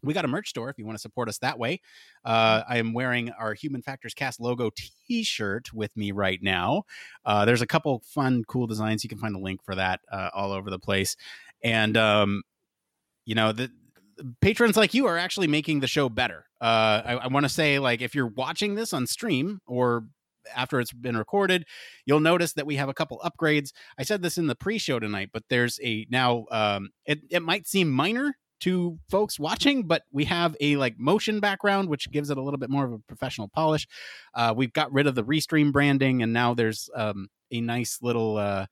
[0.04, 1.82] we got a merch store if you want to support us that way.
[2.26, 4.70] Uh, I am wearing our Human Factors Cast logo
[5.08, 6.84] t shirt with me right now.
[7.26, 9.04] Uh, there's a couple fun, cool designs.
[9.04, 11.16] You can find the link for that uh, all over the place.
[11.64, 12.44] And, um,
[13.26, 13.72] you know, the,
[14.42, 16.46] patrons like you are actually making the show better.
[16.62, 20.06] Uh, I, I want to say, like, if you're watching this on stream or
[20.56, 21.66] after it's been recorded,
[22.06, 23.72] you'll notice that we have a couple upgrades.
[23.98, 26.46] I said this in the pre-show tonight, but there's a now.
[26.52, 31.40] Um, it it might seem minor to folks watching, but we have a like motion
[31.40, 33.88] background, which gives it a little bit more of a professional polish.
[34.34, 38.38] Uh, we've got rid of the restream branding, and now there's um, a nice little.
[38.38, 38.66] Uh,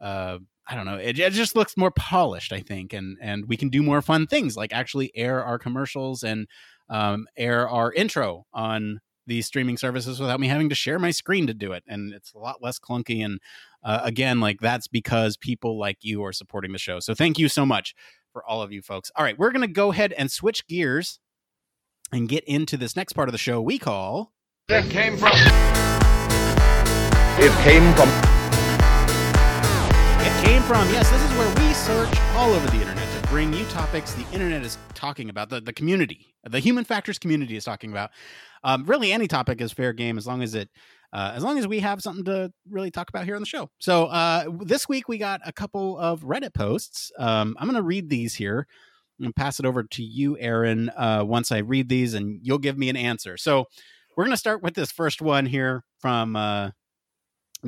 [0.00, 0.96] uh, I don't know.
[0.96, 4.26] It, it, just looks more polished, I think, and and we can do more fun
[4.26, 6.46] things like actually air our commercials and
[6.88, 11.46] um, air our intro on these streaming services without me having to share my screen
[11.46, 13.24] to do it, and it's a lot less clunky.
[13.24, 13.40] And
[13.82, 17.00] uh, again, like that's because people like you are supporting the show.
[17.00, 17.94] So thank you so much
[18.34, 19.10] for all of you folks.
[19.16, 21.20] All right, we're going to go ahead and switch gears
[22.12, 24.32] and get into this next part of the show we call.
[24.68, 25.30] It came from.
[27.38, 28.08] It came from.
[30.20, 30.88] It came from.
[30.90, 34.28] Yes, this is where we search all over the internet to bring you topics the
[34.32, 38.10] internet is talking about, the, the community, the human factors community is talking about.
[38.64, 40.70] Um, really, any topic is fair game as long as it
[41.14, 43.70] uh, as long as we have something to really talk about here on the show.
[43.78, 47.12] So uh, this week we got a couple of Reddit posts.
[47.16, 48.66] Um, I'm going to read these here
[49.20, 52.76] and pass it over to you, Aaron, uh, once I read these, and you'll give
[52.76, 53.36] me an answer.
[53.36, 53.66] So
[54.16, 56.70] we're going to start with this first one here from uh,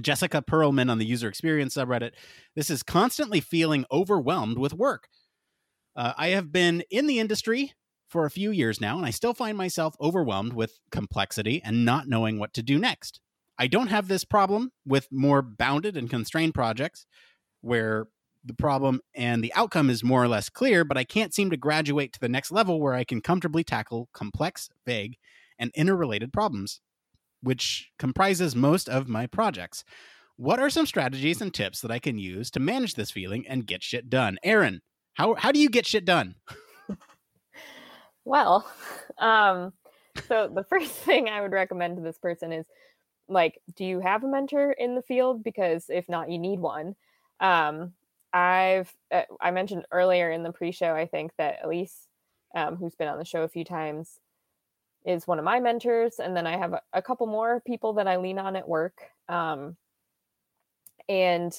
[0.00, 2.12] Jessica Perlman on the user experience subreddit.
[2.56, 5.06] This is constantly feeling overwhelmed with work.
[5.94, 7.74] Uh, I have been in the industry
[8.08, 12.08] for a few years now, and I still find myself overwhelmed with complexity and not
[12.08, 13.20] knowing what to do next.
[13.58, 17.06] I don't have this problem with more bounded and constrained projects
[17.60, 18.06] where
[18.44, 21.56] the problem and the outcome is more or less clear, but I can't seem to
[21.56, 25.16] graduate to the next level where I can comfortably tackle complex, vague,
[25.58, 26.80] and interrelated problems,
[27.42, 29.84] which comprises most of my projects.
[30.36, 33.66] What are some strategies and tips that I can use to manage this feeling and
[33.66, 34.38] get shit done?
[34.44, 34.82] Aaron,
[35.14, 36.34] how, how do you get shit done?
[38.24, 38.70] well,
[39.18, 39.72] um,
[40.28, 42.66] so the first thing I would recommend to this person is
[43.28, 45.42] like, do you have a mentor in the field?
[45.42, 46.94] Because if not, you need one.
[47.40, 47.92] Um,
[48.32, 52.06] I've uh, I mentioned earlier in the pre-show, I think that Elise,
[52.54, 54.20] um, who's been on the show a few times,
[55.04, 58.08] is one of my mentors, and then I have a, a couple more people that
[58.08, 59.00] I lean on at work.
[59.28, 59.76] Um,
[61.08, 61.52] and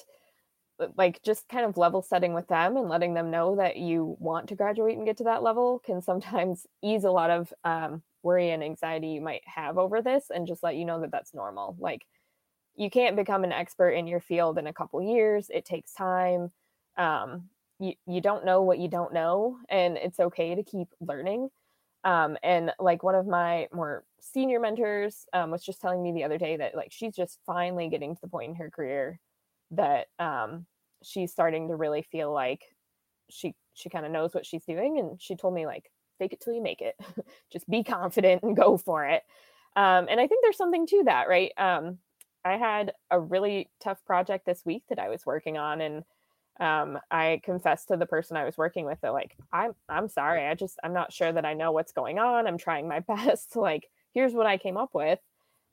[0.79, 4.15] uh, like just kind of level setting with them and letting them know that you
[4.19, 8.01] want to graduate and get to that level can sometimes ease a lot of um,
[8.27, 11.33] worry and anxiety you might have over this and just let you know that that's
[11.33, 11.75] normal.
[11.79, 12.01] Like
[12.75, 16.51] you can't become an expert in your field in a couple years it takes time
[16.97, 21.49] um, you, you don't know what you don't know and it's okay to keep learning.
[22.03, 26.23] Um, and like one of my more senior mentors um, was just telling me the
[26.23, 29.19] other day that like she's just finally getting to the point in her career
[29.71, 30.65] that um,
[31.03, 32.61] she's starting to really feel like
[33.29, 36.41] she she kind of knows what she's doing and she told me like fake it
[36.41, 36.95] till you make it.
[37.51, 39.23] Just be confident and go for it.
[39.75, 41.51] Um, and i think there's something to that right?
[41.57, 41.99] Um,
[42.43, 46.03] i had a really tough project this week that i was working on and
[46.59, 50.47] um, i confessed to the person i was working with that like i'm i'm sorry.
[50.47, 52.47] I just i'm not sure that i know what's going on.
[52.47, 53.55] I'm trying my best.
[53.55, 55.19] Like here's what i came up with.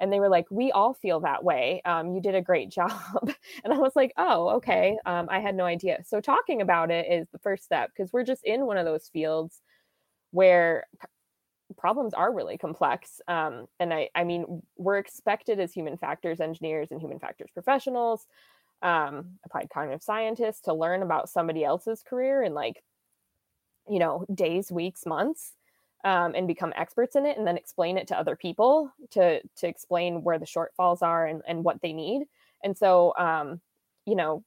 [0.01, 1.81] And they were like we all feel that way.
[1.87, 3.01] Um, you did a great job.
[3.65, 4.99] And i was like oh okay.
[5.07, 6.03] Um, i had no idea.
[6.05, 9.09] So talking about it is the first step because we're just in one of those
[9.09, 9.63] fields
[10.35, 10.85] where
[11.77, 16.89] problems are really complex um, and I, I mean we're expected as human factors engineers
[16.91, 18.27] and human factors professionals
[18.83, 22.83] um, applied cognitive scientists to learn about somebody else's career in like
[23.89, 25.53] you know days weeks months
[26.05, 29.69] um, and become experts in it and then explain it to other people to to
[29.69, 32.25] explain where the shortfalls are and, and what they need
[32.65, 33.61] and so um,
[34.05, 34.43] you know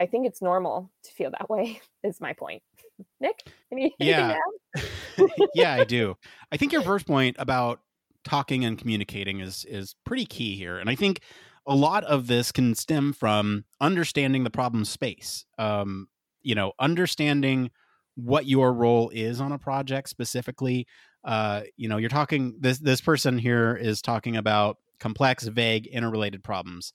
[0.00, 2.62] i think it's normal to feel that way is my point
[3.20, 3.36] nick
[3.72, 4.36] any, yeah
[5.54, 6.16] yeah i do
[6.52, 7.80] i think your first point about
[8.24, 11.20] talking and communicating is is pretty key here and i think
[11.66, 16.08] a lot of this can stem from understanding the problem space um,
[16.42, 17.70] you know understanding
[18.18, 20.86] what your role is on a project specifically.
[21.24, 26.42] Uh, you know, you're talking this this person here is talking about complex, vague, interrelated
[26.42, 26.92] problems.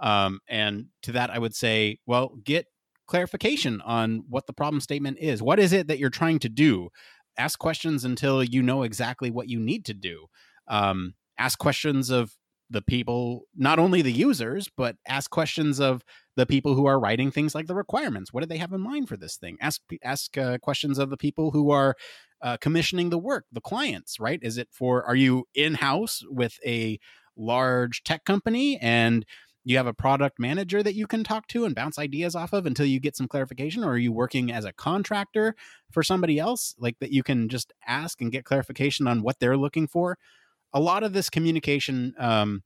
[0.00, 2.66] Um, and to that, I would say, well, get
[3.06, 5.42] clarification on what the problem statement is.
[5.42, 6.88] What is it that you're trying to do?
[7.36, 10.26] Ask questions until you know exactly what you need to do.
[10.68, 12.36] Um, ask questions of
[12.70, 16.02] the people, not only the users, but ask questions of
[16.36, 18.32] the people who are writing things like the requirements.
[18.32, 19.58] What do they have in mind for this thing?
[19.60, 21.94] Ask ask uh, questions of the people who are
[22.40, 24.18] uh, commissioning the work, the clients.
[24.18, 24.40] Right?
[24.42, 25.04] Is it for?
[25.04, 26.98] Are you in house with a
[27.36, 29.24] large tech company and
[29.64, 32.66] you have a product manager that you can talk to and bounce ideas off of
[32.66, 33.84] until you get some clarification?
[33.84, 35.54] Or are you working as a contractor
[35.90, 39.56] for somebody else like that you can just ask and get clarification on what they're
[39.56, 40.18] looking for?
[40.72, 42.62] A lot of this communication um,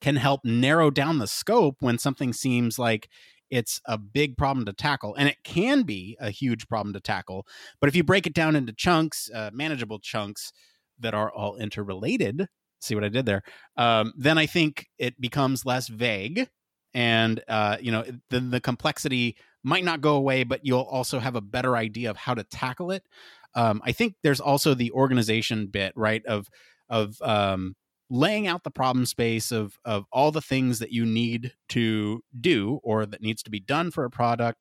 [0.00, 3.08] can help narrow down the scope when something seems like
[3.50, 7.46] it's a big problem to tackle and it can be a huge problem to tackle
[7.80, 10.52] but if you break it down into chunks uh, manageable chunks
[10.98, 12.46] that are all interrelated
[12.80, 13.42] see what i did there.
[13.76, 16.48] Um, then i think it becomes less vague
[16.94, 21.36] and uh, you know then the complexity might not go away but you'll also have
[21.36, 23.04] a better idea of how to tackle it.
[23.54, 26.48] Um, i think there's also the organization bit right of
[26.88, 27.74] of um,
[28.10, 32.80] laying out the problem space of of all the things that you need to do
[32.82, 34.58] or that needs to be done for a product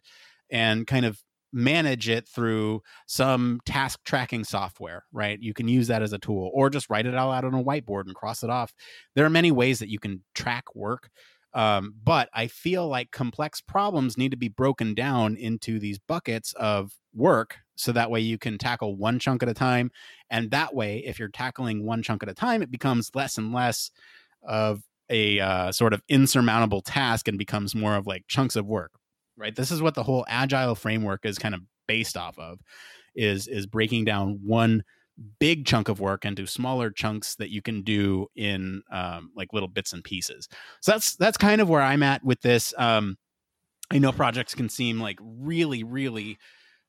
[0.49, 1.21] and kind of
[1.53, 6.51] manage it through some task tracking software right you can use that as a tool
[6.53, 8.73] or just write it all out on a whiteboard and cross it off
[9.15, 11.09] there are many ways that you can track work
[11.53, 16.53] um, but I feel like complex problems need to be broken down into these buckets
[16.53, 19.91] of work so that way you can tackle one chunk at a time.
[20.29, 23.53] And that way, if you're tackling one chunk at a time, it becomes less and
[23.53, 23.91] less
[24.43, 28.91] of a uh, sort of insurmountable task and becomes more of like chunks of work,
[29.37, 29.55] right?
[29.55, 32.59] This is what the whole agile framework is kind of based off of
[33.15, 34.83] is is breaking down one
[35.39, 39.69] big chunk of work into smaller chunks that you can do in um, like little
[39.69, 40.47] bits and pieces.
[40.81, 42.73] So that's that's kind of where I'm at with this.
[42.77, 43.17] Um,
[43.89, 46.37] I know projects can seem like really, really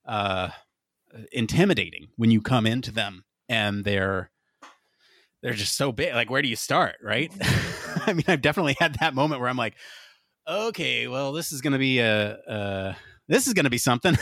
[0.05, 0.49] uh,
[1.31, 4.31] intimidating when you come into them and they're
[5.41, 6.13] they're just so big.
[6.13, 7.31] Like, where do you start, right?
[7.89, 8.09] Mm-hmm.
[8.09, 9.73] I mean, I've definitely had that moment where I'm like,
[10.49, 12.97] okay, well, this is going to be a, a
[13.27, 14.17] this is going to be something.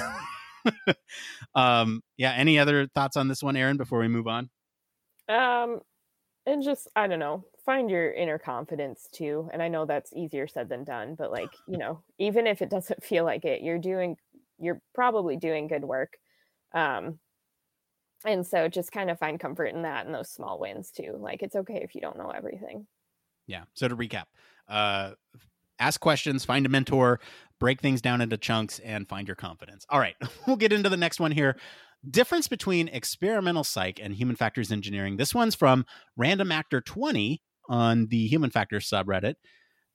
[1.55, 2.33] um, yeah.
[2.33, 3.77] Any other thoughts on this one, Aaron?
[3.77, 4.49] Before we move on.
[5.29, 5.79] Um,
[6.45, 9.49] and just I don't know, find your inner confidence too.
[9.51, 12.69] And I know that's easier said than done, but like you know, even if it
[12.69, 14.17] doesn't feel like it, you're doing,
[14.59, 16.17] you're probably doing good work.
[16.73, 17.19] Um,
[18.25, 21.15] and so just kind of find comfort in that and those small wins too.
[21.19, 22.87] Like it's okay if you don't know everything.
[23.45, 23.63] Yeah.
[23.75, 24.25] So to recap,
[24.67, 25.11] uh,
[25.79, 27.19] ask questions, find a mentor,
[27.59, 29.85] break things down into chunks, and find your confidence.
[29.89, 30.15] All right,
[30.47, 31.57] we'll get into the next one here.
[32.09, 35.17] Difference between experimental psych and human factors engineering.
[35.17, 39.35] This one's from Random Actor 20 on the Human Factors subreddit.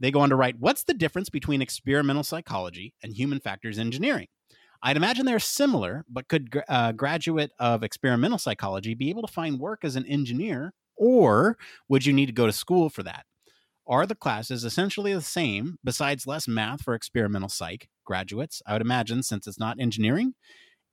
[0.01, 4.27] They go on to write, What's the difference between experimental psychology and human factors engineering?
[4.83, 9.33] I'd imagine they're similar, but could a uh, graduate of experimental psychology be able to
[9.33, 11.57] find work as an engineer, or
[11.89, 13.25] would you need to go to school for that?
[13.87, 18.63] Are the classes essentially the same, besides less math for experimental psych graduates?
[18.67, 20.35] I would imagine, since it's not engineering.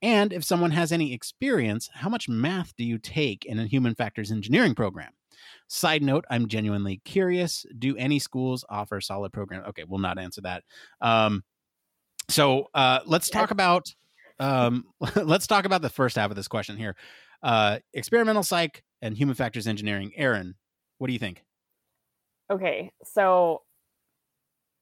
[0.02, 3.94] And if someone has any experience, how much math do you take in a human
[3.94, 5.12] factors engineering program?
[5.68, 7.64] Side note, I'm genuinely curious.
[7.78, 9.64] Do any schools offer solid program?
[9.68, 10.64] Okay, we'll not answer that.
[11.00, 11.44] Um,
[12.28, 13.94] so uh, let's talk about
[14.38, 14.84] um,
[15.16, 16.96] let's talk about the first half of this question here.
[17.42, 20.12] Uh, experimental psych and human factors engineering.
[20.16, 20.54] Aaron,
[20.98, 21.44] what do you think?
[22.50, 23.62] Okay, so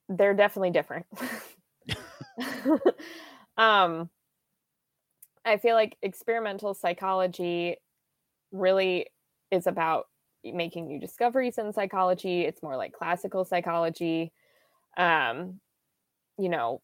[0.08, 1.06] they're definitely different.
[3.58, 4.08] um,
[5.44, 7.76] I feel like experimental psychology
[8.52, 9.06] really
[9.50, 10.06] is about
[10.44, 12.42] making new discoveries in psychology.
[12.42, 14.32] It's more like classical psychology.
[14.96, 15.60] Um,
[16.38, 16.80] you know,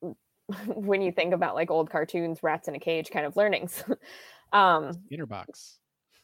[0.68, 3.82] when you think about like old cartoons, rats in a cage kind of learnings.
[4.52, 5.78] um, Inner box.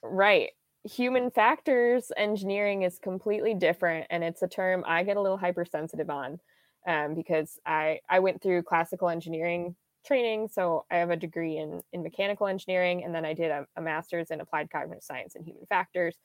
[0.05, 0.51] Right
[0.85, 6.11] human factors engineering is completely different and it's a term i get a little hypersensitive
[6.11, 6.41] on
[6.87, 11.81] um, because i i went through classical engineering training so i have a degree in
[11.93, 15.45] in mechanical engineering and then i did a, a master's in applied cognitive science and
[15.45, 16.17] human factors.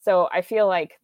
[0.00, 1.00] So i feel like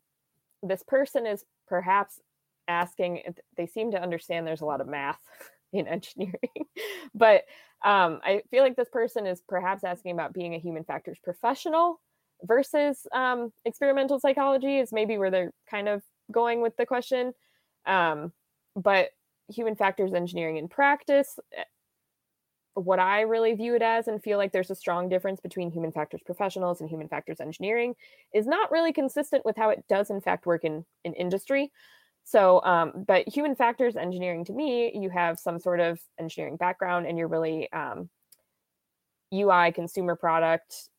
[0.62, 2.20] this person is perhaps
[2.68, 3.22] asking
[3.56, 5.20] they seem to understand there's a lot of math
[5.72, 6.34] in engineering
[7.14, 7.44] but
[7.82, 11.98] um, i feel like this person is perhaps asking about being a human factors professional
[12.44, 17.32] versus um, experimental psychology is maybe where they're kind of going with the question.
[17.86, 18.32] Um,
[18.76, 19.10] but
[19.48, 21.64] human factors engineering in practice, eh,
[22.74, 25.92] what I really view it as and feel like there's a strong difference between human
[25.92, 27.94] factors professionals and human factors engineering
[28.32, 31.72] is not really consistent with how it does in fact work in, in industry.
[32.24, 37.06] So, um, but human factors engineering to me, you have some sort of engineering background
[37.06, 38.08] and you're really um,
[39.34, 40.90] UI consumer product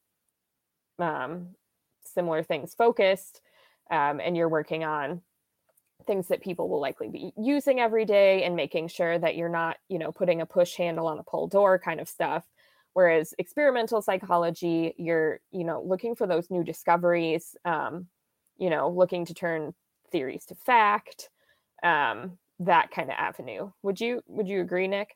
[1.01, 1.47] um,
[2.03, 3.41] similar things focused
[3.89, 5.21] um, and you're working on
[6.07, 9.77] things that people will likely be using every day and making sure that you're not
[9.87, 12.43] you know putting a push handle on a pull door kind of stuff.
[12.93, 18.07] Whereas experimental psychology you're you know looking for those new discoveries um,
[18.57, 19.73] you know looking to turn
[20.11, 21.29] theories to fact
[21.83, 23.71] um, that kind of avenue.
[23.83, 25.15] Would you would you agree nick?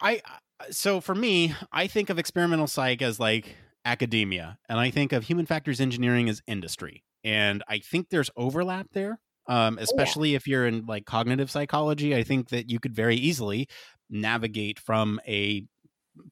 [0.00, 0.22] I
[0.70, 3.56] so for me i think of experimental psych as like
[3.86, 7.04] academia, and I think of human factors engineering as industry.
[7.24, 9.18] And I think there's overlap there,
[9.48, 10.36] um, especially oh, yeah.
[10.36, 12.14] if you're in like cognitive psychology.
[12.14, 13.68] I think that you could very easily
[14.10, 15.64] navigate from a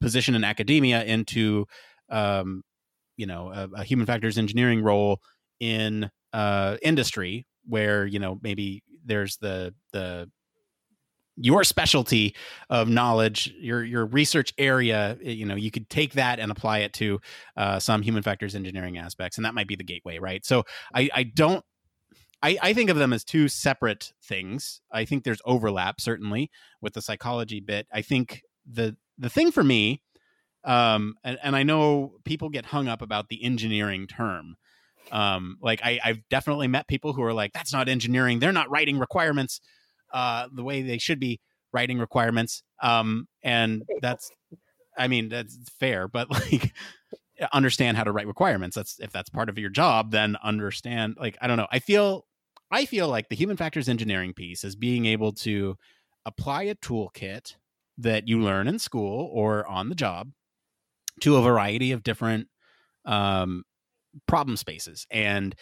[0.01, 1.67] position in academia into,
[2.11, 2.63] um,
[3.17, 5.21] you know, a, a, human factors engineering role
[5.61, 10.31] in uh, industry, where you know maybe there's the the
[11.37, 12.35] your specialty
[12.71, 16.79] of knowledge, your your research area, eh, you know, you could take that and apply
[16.79, 17.21] it to
[17.57, 20.45] uh, some human factors engineering aspects, and that might be the gateway, right?
[20.45, 20.65] So
[20.95, 21.65] I, I don't.
[22.43, 24.83] I, I think of them as two separate things.
[24.93, 26.51] I think there's overlap certainly
[26.83, 27.87] with the psychology bit.
[27.93, 30.03] I think the the thing for me,
[30.63, 34.57] um, and, and I know people get hung up about the engineering term.
[35.11, 38.39] Um, like I, I've definitely met people who are like, "That's not engineering.
[38.39, 39.61] They're not writing requirements."
[40.13, 41.41] Uh, the way they should be
[41.73, 42.63] writing requirements.
[42.83, 44.31] Um, and that's,
[44.97, 46.73] I mean, that's fair, but like,
[47.53, 48.77] understand how to write requirements.
[48.77, 51.17] That's if that's part of your job, then understand.
[51.19, 51.67] Like, I don't know.
[51.71, 52.27] I feel,
[52.71, 55.77] I feel like the human factors engineering piece is being able to
[56.27, 57.57] apply a toolkit
[57.99, 60.31] that you learn in school or on the job
[61.21, 62.49] to a variety of different
[63.05, 63.65] um,
[64.27, 65.07] problem spaces.
[65.11, 65.55] And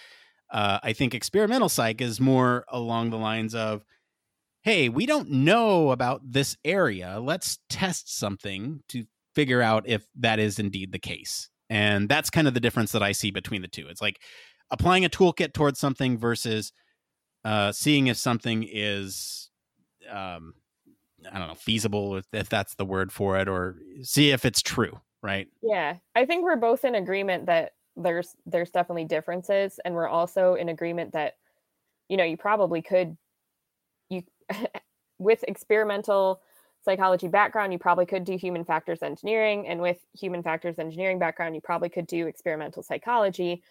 [0.51, 3.84] uh, I think experimental psych is more along the lines of
[4.63, 7.19] hey, we don't know about this area.
[7.21, 9.05] Let's test something to
[9.35, 11.49] figure out if that is indeed the case.
[11.69, 13.89] And that's kind of the difference that I see between the two.
[13.89, 14.21] It's like
[14.71, 16.73] applying a toolkit towards something versus
[17.45, 19.51] uh, seeing if something is,
[20.09, 20.55] um,
[21.31, 24.63] I don't know, feasible if, if that's the word for it, or see if it's
[24.63, 25.49] true, right?
[25.63, 30.55] Yeah, I think we're both in agreement that there's there's definitely differences, and we're also
[30.55, 31.35] in agreement that
[32.09, 33.17] you know you probably could
[35.18, 36.40] with experimental
[36.84, 41.55] psychology background, you probably could do human factors engineering, and with human factors engineering background,
[41.55, 43.62] you probably could do experimental psychology.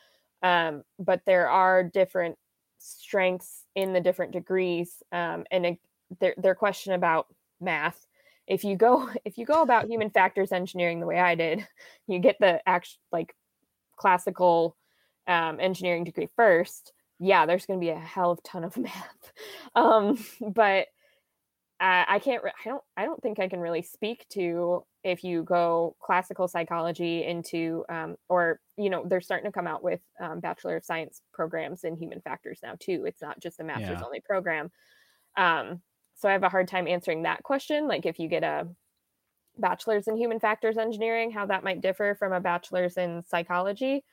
[0.43, 2.38] Um, but there are different
[2.80, 5.80] strengths in the different degrees, um, and a,
[6.19, 7.28] their their question about
[7.59, 8.07] math.
[8.47, 11.67] If you go if you go about human factors engineering the way I did,
[12.07, 13.36] you get the act like
[13.97, 14.76] classical
[15.28, 16.93] um, engineering degree first.
[17.24, 19.32] Yeah, there's going to be a hell of a ton of math,
[19.76, 20.88] um, but
[21.80, 22.43] uh, I can't.
[22.43, 22.84] I don't.
[22.97, 28.15] I don't think I can really speak to if you go classical psychology into, um,
[28.28, 31.95] or you know, they're starting to come out with um, bachelor of science programs in
[31.95, 33.05] human factors now too.
[33.05, 34.05] It's not just a master's yeah.
[34.05, 34.72] only program.
[35.38, 35.82] Um,
[36.15, 37.88] so I have a hard time answering that question.
[37.88, 38.67] Like if you get a
[39.57, 44.03] bachelor's in human factors engineering, how that might differ from a bachelor's in psychology.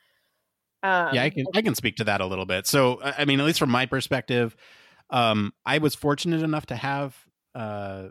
[0.81, 2.65] Um, yeah, I can I can speak to that a little bit.
[2.67, 4.55] So I mean, at least from my perspective,
[5.09, 7.17] um, I was fortunate enough to have
[7.55, 8.09] uh,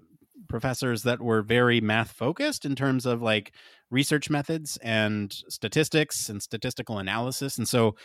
[0.49, 3.53] professors that were very math focused in terms of like
[3.91, 7.59] research methods and statistics and statistical analysis.
[7.59, 7.97] And so,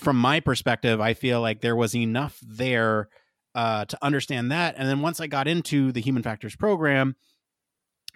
[0.00, 3.08] from my perspective, I feel like there was enough there
[3.54, 4.74] uh, to understand that.
[4.76, 7.14] And then once I got into the human factors program,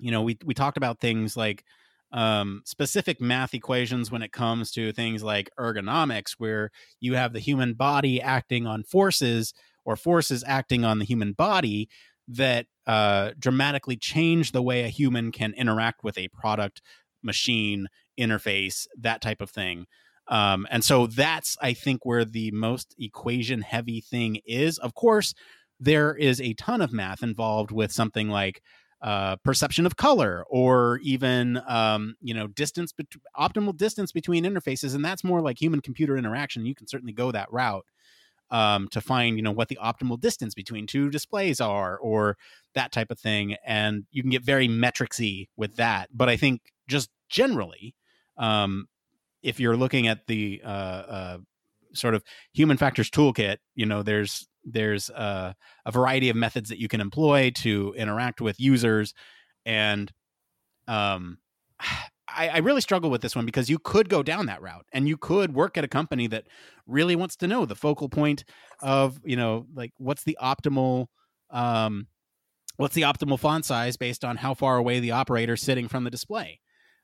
[0.00, 1.64] you know, we we talked about things like
[2.12, 7.40] um, specific math equations when it comes to things like ergonomics, where you have the
[7.40, 9.52] human body acting on forces
[9.84, 11.88] or forces acting on the human body
[12.28, 16.82] that uh, dramatically change the way a human can interact with a product,
[17.22, 17.88] machine,
[18.18, 19.86] interface, that type of thing.
[20.28, 24.78] Um, and so that's, I think, where the most equation heavy thing is.
[24.78, 25.34] Of course,
[25.80, 28.62] there is a ton of math involved with something like
[29.00, 34.94] uh, perception of color or even um, you know distance bet- optimal distance between interfaces
[34.94, 36.66] and that's more like human computer interaction.
[36.66, 37.86] You can certainly go that route
[38.50, 42.36] um, to find you know what the optimal distance between two displays are or
[42.74, 46.08] that type of thing and you can get very metricsy with that.
[46.12, 47.94] But i think just generally
[48.38, 48.88] um,
[49.42, 51.38] if you're looking at the uh, uh,
[51.94, 52.22] sort of
[52.52, 55.52] human factors toolkit, you know, there's there's uh,
[55.84, 59.14] a variety of methods that you can employ to interact with users,
[59.64, 60.12] and
[60.86, 61.38] um,
[62.30, 65.08] I, I really struggle with this one because you could go down that route, and
[65.08, 66.44] you could work at a company that
[66.86, 68.44] really wants to know the focal point
[68.80, 71.06] of you know like what's the optimal
[71.50, 72.06] um,
[72.76, 76.04] what's the optimal font size based on how far away the operator is sitting from
[76.04, 76.60] the display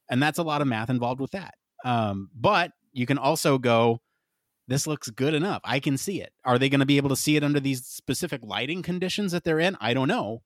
[0.08, 1.54] and that's a lot of math involved with that.
[1.84, 4.00] Um, but you can also go,
[4.66, 5.60] this looks good enough.
[5.64, 6.32] I can see it.
[6.44, 9.44] Are they going to be able to see it under these specific lighting conditions that
[9.44, 9.76] they're in?
[9.80, 10.42] I don't know.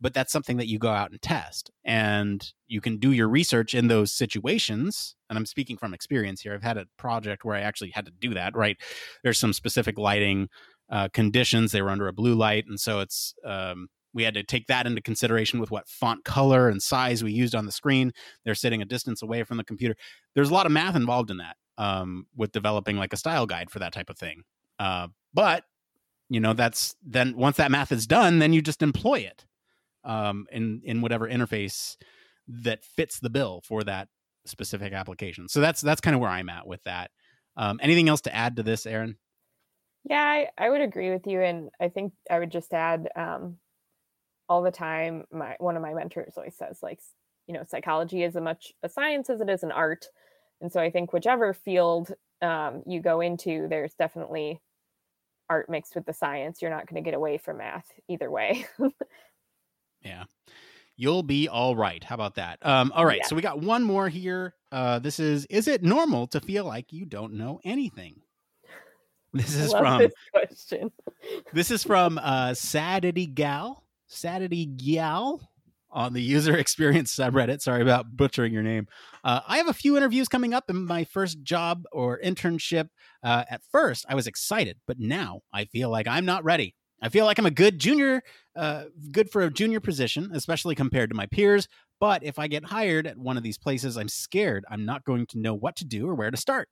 [0.00, 1.70] But that's something that you go out and test.
[1.84, 5.14] And you can do your research in those situations.
[5.30, 6.52] And I'm speaking from experience here.
[6.52, 8.76] I've had a project where I actually had to do that, right?
[9.22, 10.48] There's some specific lighting
[10.90, 11.70] uh, conditions.
[11.70, 12.66] They were under a blue light.
[12.68, 16.68] And so it's, um, we had to take that into consideration with what font color
[16.68, 18.12] and size we used on the screen.
[18.44, 19.94] They're sitting a distance away from the computer.
[20.34, 23.70] There's a lot of math involved in that um, with developing like a style guide
[23.70, 24.42] for that type of thing.
[24.78, 25.64] Uh, but
[26.28, 29.44] you know, that's then once that math is done, then you just employ it
[30.04, 31.96] um, in in whatever interface
[32.48, 34.08] that fits the bill for that
[34.46, 35.48] specific application.
[35.48, 37.10] So that's that's kind of where I'm at with that.
[37.56, 39.16] Um, anything else to add to this, Aaron?
[40.08, 43.56] Yeah, I, I would agree with you, and I think I would just add um,
[44.48, 47.00] all the time my one of my mentors always says like
[47.46, 50.06] you know psychology is as much a science as it is an art
[50.60, 54.60] and so i think whichever field um, you go into there's definitely
[55.50, 56.60] art mixed with the science.
[56.60, 58.66] You're not going to get away from math either way.
[60.04, 60.24] Yeah.
[60.96, 62.04] You'll be all right.
[62.04, 62.58] How about that?
[62.60, 63.26] Um, all right yeah.
[63.26, 64.54] so we got one more here.
[64.70, 68.20] Uh, this is is it normal to feel like you don't know anything?
[69.32, 70.92] This is from this question.
[71.54, 75.40] this is from uh sadity gal Saturday Gyal
[75.94, 77.62] on the user experience subreddit.
[77.62, 78.86] Sorry about butchering your name.
[79.22, 82.88] Uh, I have a few interviews coming up in my first job or internship.
[83.22, 86.74] Uh, at first, I was excited, but now I feel like I'm not ready.
[87.00, 88.22] I feel like I'm a good junior,
[88.56, 91.68] uh, good for a junior position, especially compared to my peers.
[92.00, 95.26] But if I get hired at one of these places, I'm scared I'm not going
[95.28, 96.68] to know what to do or where to start.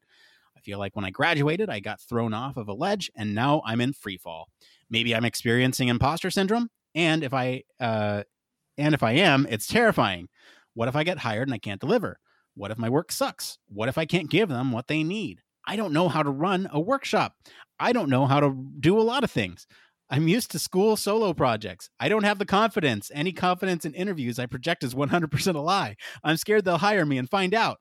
[0.56, 3.62] I feel like when I graduated, I got thrown off of a ledge and now
[3.64, 4.48] I'm in free fall.
[4.90, 8.22] Maybe I'm experiencing imposter syndrome and if I uh,
[8.82, 10.28] and if I am, it's terrifying.
[10.74, 12.18] What if I get hired and I can't deliver?
[12.54, 13.58] What if my work sucks?
[13.68, 15.40] What if I can't give them what they need?
[15.66, 17.34] I don't know how to run a workshop.
[17.78, 19.66] I don't know how to do a lot of things.
[20.10, 21.88] I'm used to school solo projects.
[22.00, 23.10] I don't have the confidence.
[23.14, 25.96] Any confidence in interviews I project is 100% a lie.
[26.24, 27.78] I'm scared they'll hire me and find out.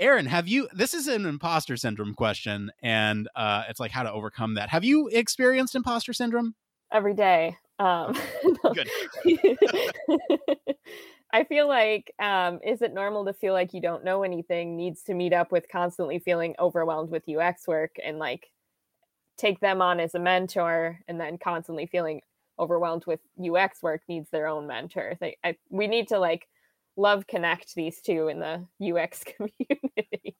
[0.00, 0.68] Aaron, have you?
[0.72, 4.70] This is an imposter syndrome question, and uh, it's like how to overcome that.
[4.70, 6.54] Have you experienced imposter syndrome?
[6.90, 7.56] Every day.
[7.78, 8.16] Um,
[8.74, 8.88] Good.
[11.32, 15.02] I feel like, um, is it normal to feel like you don't know anything needs
[15.04, 18.50] to meet up with constantly feeling overwhelmed with UX work and like
[19.38, 22.20] take them on as a mentor and then constantly feeling
[22.58, 25.16] overwhelmed with UX work needs their own mentor.
[25.20, 26.46] They, I, we need to like
[26.96, 30.36] love connect these two in the UX community.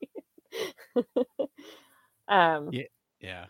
[2.28, 2.82] um, yeah,
[3.20, 3.46] yeah.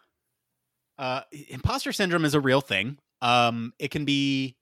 [0.99, 2.99] Uh, imposter syndrome is a real thing.
[3.23, 4.57] Um, it can be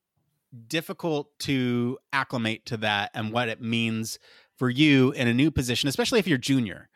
[0.68, 4.18] difficult to acclimate to that and what it means
[4.56, 6.88] for you in a new position, especially if you're junior.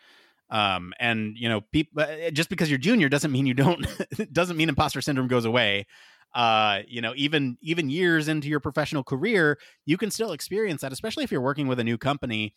[0.50, 1.62] Um, and you know,
[1.96, 3.86] uh, just because you're junior doesn't mean you don't
[4.32, 5.86] doesn't mean imposter syndrome goes away.
[6.34, 10.92] Uh, you know, even even years into your professional career, you can still experience that,
[10.92, 12.52] especially if you're working with a new company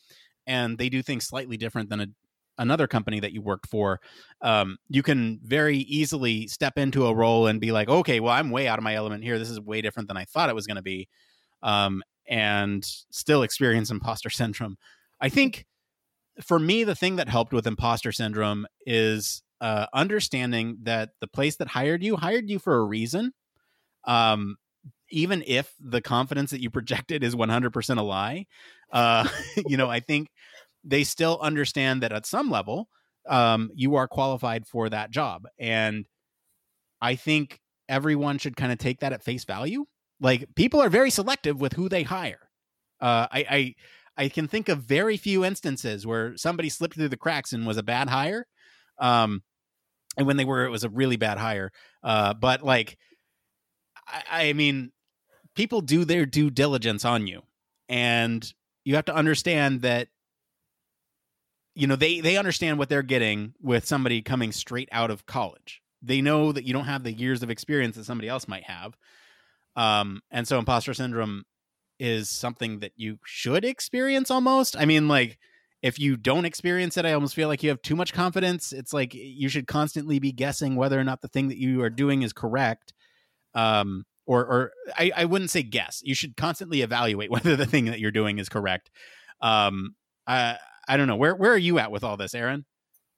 [0.46, 2.08] and they do things slightly different than a,
[2.58, 4.00] another company that you worked for.
[4.42, 8.52] Um, you can very easily step into a role and be like, okay, well, I'm
[8.52, 9.40] way out of my element here.
[9.40, 11.08] This is way different than I thought it was going to be,
[11.64, 14.78] um, and still experience imposter syndrome.
[15.20, 15.66] I think
[16.44, 21.56] for me, the thing that helped with imposter syndrome is uh, understanding that the place
[21.58, 23.34] that hired you hired you for a reason.
[24.06, 24.58] Um,
[25.10, 28.46] even if the confidence that you projected is 100% a lie,
[28.92, 29.28] uh,
[29.68, 30.30] you know, I think
[30.88, 32.88] they still understand that at some level,
[33.28, 35.44] um, you are qualified for that job.
[35.60, 36.08] And
[37.02, 37.60] I think
[37.90, 39.86] everyone should kind of take that at face value.
[40.20, 42.50] Like people are very selective with who they hire.
[43.00, 43.76] Uh, I, I
[44.18, 47.78] I can think of very few instances where somebody slipped through the cracks and was
[47.78, 48.48] a bad hire.
[48.98, 49.44] Um,
[50.18, 51.72] and when they were, it was a really bad hire.
[52.04, 52.98] Uh, but like,
[54.08, 54.92] I, I mean,
[55.56, 57.44] people do their due diligence on you,
[57.88, 58.52] and
[58.84, 60.08] you have to understand that
[61.78, 65.82] you know they they understand what they're getting with somebody coming straight out of college.
[66.02, 68.98] They know that you don't have the years of experience that somebody else might have.
[69.76, 71.44] Um, and so imposter syndrome
[72.00, 74.76] is something that you should experience almost.
[74.76, 75.38] I mean, like
[75.84, 78.74] if you don't experience it, I almost feel like you have too much confidence.
[78.74, 81.92] It's like you should constantly be guessing whether or not the thing that you are
[81.92, 82.92] doing is correct.
[83.54, 86.02] Um, or, or I, I wouldn't say guess.
[86.04, 88.90] You should constantly evaluate whether the thing that you're doing is correct.
[89.42, 90.58] Um, I,
[90.88, 91.16] I don't know.
[91.16, 92.66] Where, where are you at with all this, Aaron?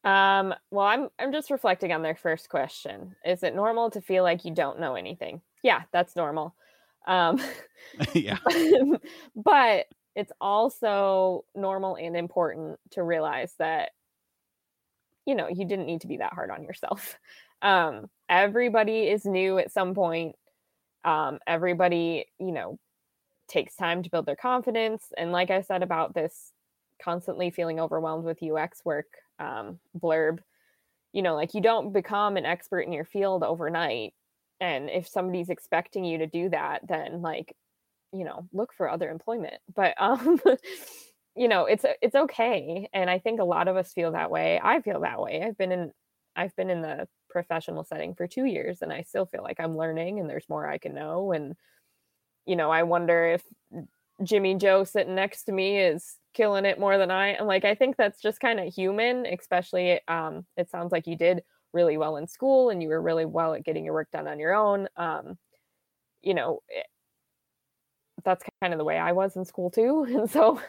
[0.03, 3.15] Um, well, I'm, I'm just reflecting on their first question.
[3.25, 5.41] Is it normal to feel like you don't know anything?
[5.61, 6.55] Yeah, that's normal.
[7.07, 7.39] Um,
[8.13, 8.37] yeah.
[9.35, 13.91] but it's also normal and important to realize that,
[15.25, 17.17] you know, you didn't need to be that hard on yourself.
[17.61, 20.37] Um, everybody is new at some point.
[21.03, 22.79] Um, everybody, you know,
[23.49, 25.11] takes time to build their confidence.
[25.17, 26.53] And like I said about this
[27.01, 29.07] constantly feeling overwhelmed with UX work
[29.39, 30.39] um, blurb,
[31.13, 34.13] you know, like you don't become an expert in your field overnight
[34.61, 37.55] and if somebody's expecting you to do that then like
[38.11, 39.55] you know look for other employment.
[39.73, 40.39] But um
[41.35, 44.59] you know it's it's okay and i think a lot of us feel that way.
[44.61, 45.43] I feel that way.
[45.43, 45.91] I've been in
[46.35, 49.77] i've been in the professional setting for 2 years and i still feel like i'm
[49.77, 51.55] learning and there's more i can know and
[52.45, 53.43] you know i wonder if
[54.23, 57.73] jimmy joe sitting next to me is killing it more than i am like i
[57.73, 61.41] think that's just kind of human especially um it sounds like you did
[61.73, 64.39] really well in school and you were really well at getting your work done on
[64.39, 65.37] your own um,
[66.21, 66.83] you know it, eh,
[68.25, 70.59] that's kind of the way i was in school too and so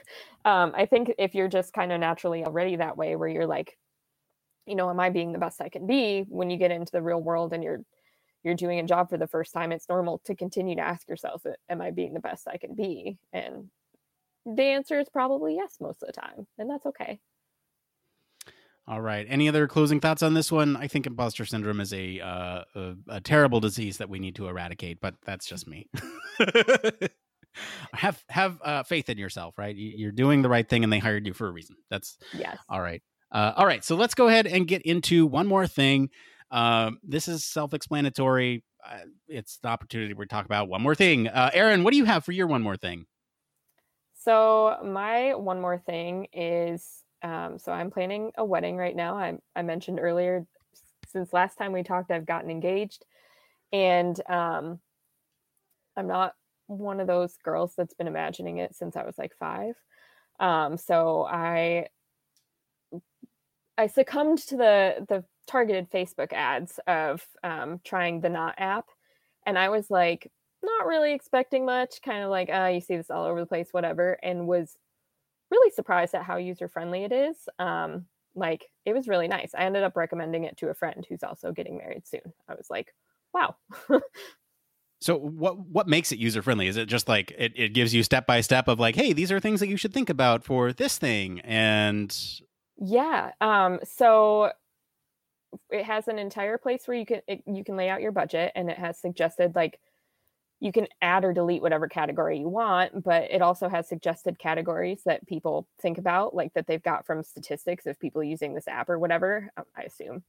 [0.45, 3.77] um, i think if you're just kind of naturally already that way where you're like
[4.67, 6.25] you know am i being the best i can be?
[6.29, 7.81] when you get into the real world and you're
[8.43, 11.45] you're doing a job for the first time it's normal to continue to ask yourself
[11.69, 13.19] am i being the best i can be?
[13.33, 13.69] and
[14.47, 17.18] the answer is probably yes most of the time and that's okay
[18.91, 19.24] all right.
[19.28, 20.76] Any other closing thoughts on this one?
[20.76, 24.49] I think imposter syndrome is a uh, a, a, terrible disease that we need to
[24.49, 25.88] eradicate, but that's just me.
[27.95, 29.76] have have uh, faith in yourself, right?
[29.76, 31.76] You're doing the right thing, and they hired you for a reason.
[31.88, 32.59] That's yes.
[32.68, 33.01] All right.
[33.30, 33.84] Uh, all right.
[33.84, 36.11] So let's go ahead and get into one more thing.
[36.51, 38.64] Um, this is self-explanatory.
[38.84, 41.28] Uh, it's the opportunity we talk about one more thing.
[41.28, 43.07] Uh, Aaron, what do you have for your one more thing?
[44.21, 49.16] So my one more thing is um, so I'm planning a wedding right now.
[49.16, 50.47] I, I mentioned earlier,
[51.09, 53.05] since last time we talked, I've gotten engaged,
[53.73, 54.79] and um,
[55.97, 56.35] I'm not
[56.66, 59.75] one of those girls that's been imagining it since I was like five.
[60.39, 61.87] Um, so I
[63.77, 68.87] I succumbed to the the targeted Facebook ads of um, trying the Knot app,
[69.47, 70.31] and I was like,
[70.63, 73.69] not really expecting much, kind of like, uh, you see this all over the place,
[73.73, 74.77] whatever, and was
[75.51, 77.37] really surprised at how user friendly it is.
[77.59, 79.51] Um, like it was really nice.
[79.55, 82.33] I ended up recommending it to a friend who's also getting married soon.
[82.49, 82.95] I was like,
[83.35, 83.57] wow.
[85.01, 86.69] so what what makes it user friendly?
[86.69, 89.33] Is it just like it, it gives you step by step of like, hey, these
[89.33, 92.17] are things that you should think about for this thing and
[92.79, 93.33] yeah.
[93.41, 94.53] Um so
[95.69, 98.53] it has an entire place where you can it, you can lay out your budget
[98.55, 99.81] and it has suggested like
[100.61, 105.03] you can add or delete whatever category you want, but it also has suggested categories
[105.07, 108.91] that people think about, like that they've got from statistics of people using this app
[108.91, 110.23] or whatever, um, I assume.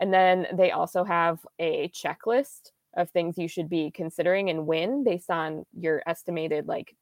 [0.00, 5.04] And then they also have a checklist of things you should be considering and when
[5.04, 6.96] based on your estimated like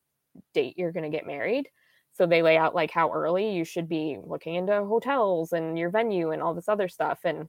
[0.53, 1.69] date you're going to get married.
[2.13, 5.91] So they lay out like how early you should be looking into hotels and your
[5.91, 7.21] venue and all this other stuff.
[7.25, 7.49] And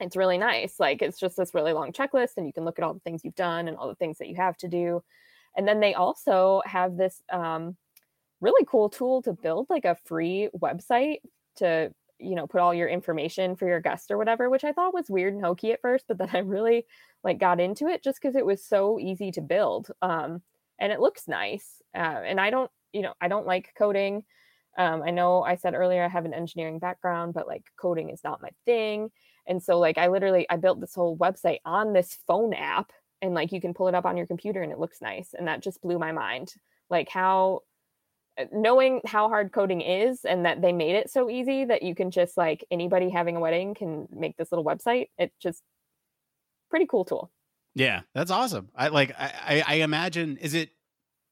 [0.00, 0.78] it's really nice.
[0.78, 3.22] Like it's just this really long checklist, and you can look at all the things
[3.24, 5.02] you've done and all the things that you have to do.
[5.56, 7.76] And then they also have this um,
[8.40, 11.18] really cool tool to build like a free website
[11.56, 14.94] to you know put all your information for your guest or whatever which i thought
[14.94, 16.84] was weird and hokey at first but then i really
[17.24, 20.42] like got into it just because it was so easy to build um,
[20.78, 24.24] and it looks nice uh, and i don't you know i don't like coding
[24.76, 28.22] um, i know i said earlier i have an engineering background but like coding is
[28.24, 29.10] not my thing
[29.48, 33.34] and so like I literally I built this whole website on this phone app and
[33.34, 35.62] like you can pull it up on your computer and it looks nice and that
[35.62, 36.54] just blew my mind.
[36.90, 37.62] Like how
[38.38, 41.94] uh, knowing how hard coding is and that they made it so easy that you
[41.94, 45.08] can just like anybody having a wedding can make this little website.
[45.18, 45.62] It just
[46.70, 47.32] pretty cool tool.
[47.74, 48.68] Yeah, that's awesome.
[48.74, 50.70] I like I I imagine is it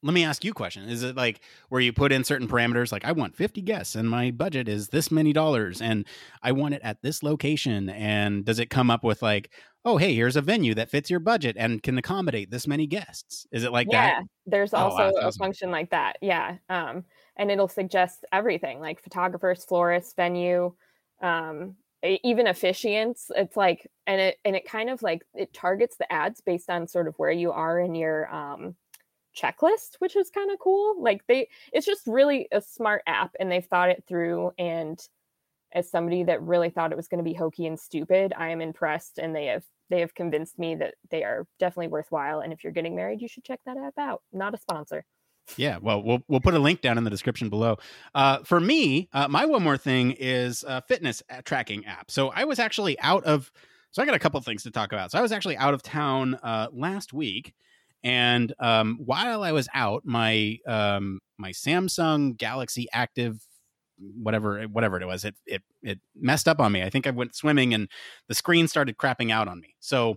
[0.06, 0.88] let me ask you a question.
[0.88, 4.08] Is it like where you put in certain parameters, like I want 50 guests and
[4.08, 6.06] my budget is this many dollars and
[6.42, 7.90] I want it at this location?
[7.90, 9.50] And does it come up with like,
[9.84, 13.46] oh, hey, here's a venue that fits your budget and can accommodate this many guests?
[13.50, 14.12] Is it like yeah, that?
[14.14, 16.18] Yeah, there's oh, also wow, a function like that.
[16.22, 16.56] Yeah.
[16.68, 17.04] Um,
[17.36, 20.72] and it'll suggest everything like photographers, florists, venue,
[21.20, 23.24] um, even officiants.
[23.30, 26.86] It's like, and it, and it kind of like, it targets the ads based on
[26.86, 28.76] sort of where you are in your, um,
[29.36, 31.02] checklist, which is kind of cool.
[31.02, 34.98] Like they it's just really a smart app and they've thought it through and
[35.72, 38.60] as somebody that really thought it was going to be hokey and stupid, I am
[38.60, 42.64] impressed and they have they have convinced me that they are definitely worthwhile and if
[42.64, 44.22] you're getting married, you should check that app out.
[44.32, 45.04] Not a sponsor.
[45.56, 47.76] Yeah, well, we'll we'll put a link down in the description below.
[48.14, 52.10] Uh, for me, uh, my one more thing is a fitness tracking app.
[52.10, 53.52] So I was actually out of.
[53.92, 55.12] So I got a couple things to talk about.
[55.12, 57.54] So I was actually out of town uh, last week,
[58.06, 63.44] and um, while I was out, my um, my Samsung Galaxy Active
[63.98, 66.82] whatever whatever it was it it it messed up on me.
[66.82, 67.88] I think i went swimming and
[68.28, 69.74] the screen started crapping out on me.
[69.80, 70.16] So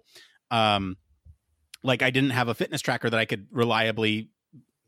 [0.51, 0.97] um
[1.81, 4.29] like i didn't have a fitness tracker that i could reliably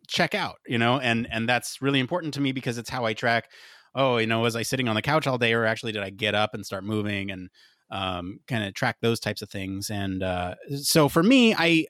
[0.08, 3.14] check out you know and and that's really important to me because it's how i
[3.14, 3.50] track
[3.96, 6.10] oh you know was i sitting on the couch all day or actually did i
[6.10, 7.50] get up and start moving and
[7.92, 9.90] um, kind of track those types of things.
[9.90, 11.86] And uh, so for me i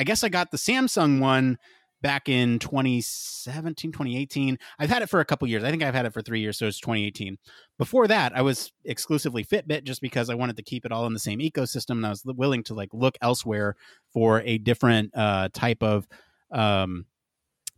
[0.00, 1.58] I guess I got the Samsung one
[2.00, 5.62] back in 2017 2018 i've had it for a couple years.
[5.62, 7.36] I think i've had it for three years so it's 2018
[7.76, 11.12] before that i was exclusively fitbit just because i wanted to keep it all in
[11.12, 13.76] the same ecosystem and i was willing to like look elsewhere
[14.14, 16.08] for a different uh, type of
[16.50, 17.04] um,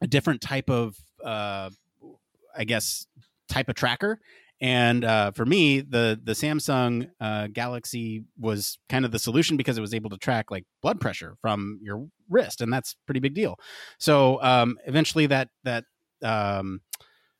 [0.00, 1.68] a different type of uh,
[2.56, 3.08] i guess
[3.48, 4.20] type of tracker
[4.62, 9.76] and uh, for me, the the Samsung uh, Galaxy was kind of the solution because
[9.76, 13.34] it was able to track like blood pressure from your wrist, and that's pretty big
[13.34, 13.58] deal.
[13.98, 15.84] So um, eventually, that that
[16.22, 16.80] um,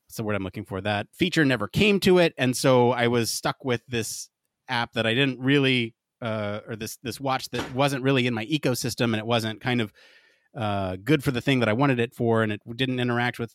[0.04, 0.80] what's the word I'm looking for?
[0.80, 4.28] That feature never came to it, and so I was stuck with this
[4.68, 8.46] app that I didn't really, uh, or this this watch that wasn't really in my
[8.46, 9.92] ecosystem, and it wasn't kind of
[10.56, 13.54] uh, good for the thing that I wanted it for, and it didn't interact with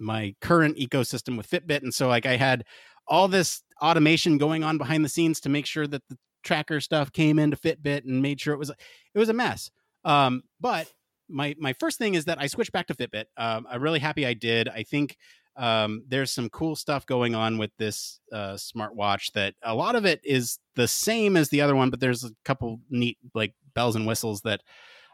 [0.00, 2.64] my current ecosystem with Fitbit, and so like I had
[3.12, 7.12] all this automation going on behind the scenes to make sure that the tracker stuff
[7.12, 9.70] came into Fitbit and made sure it was it was a mess.
[10.02, 10.90] Um, but
[11.28, 13.26] my my first thing is that I switched back to Fitbit.
[13.36, 14.66] Um, I'm really happy I did.
[14.66, 15.18] I think
[15.56, 20.06] um, there's some cool stuff going on with this uh, smartwatch that a lot of
[20.06, 23.94] it is the same as the other one, but there's a couple neat like bells
[23.94, 24.62] and whistles that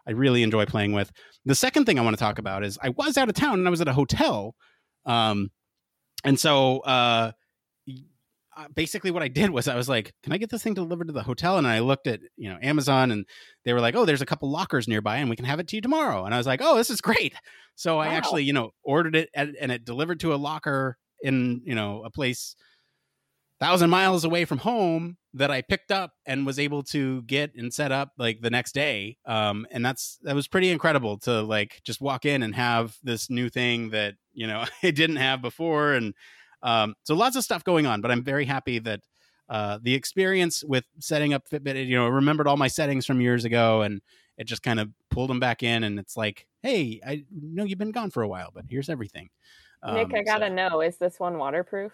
[0.06, 1.10] I really enjoy playing with.
[1.44, 3.66] The second thing I want to talk about is I was out of town and
[3.66, 4.54] I was at a hotel.
[5.04, 5.50] Um,
[6.22, 7.32] and so uh,
[8.74, 11.12] basically what I did was I was like, "Can I get this thing delivered to
[11.12, 13.24] the hotel?" And I looked at you know Amazon, and
[13.64, 15.76] they were like, "Oh, there's a couple lockers nearby, and we can have it to
[15.76, 17.34] you tomorrow." And I was like, "Oh, this is great!"
[17.74, 18.02] So wow.
[18.02, 22.02] I actually you know ordered it, and it delivered to a locker in you know
[22.04, 22.56] a place
[23.60, 27.72] thousand miles away from home that I picked up and was able to get and
[27.72, 29.16] set up like the next day.
[29.26, 33.28] Um, and that's that was pretty incredible to like just walk in and have this
[33.28, 36.14] new thing that you know I didn't have before, and
[36.62, 38.00] um, so lots of stuff going on.
[38.00, 39.00] But I'm very happy that
[39.48, 43.44] uh, the experience with setting up Fitbit, you know, remembered all my settings from years
[43.44, 44.00] ago, and
[44.36, 45.84] it just kind of pulled them back in.
[45.84, 49.30] And it's like, hey, I know you've been gone for a while, but here's everything.
[49.84, 51.92] Nick, I Um, gotta so- know, is this one waterproof?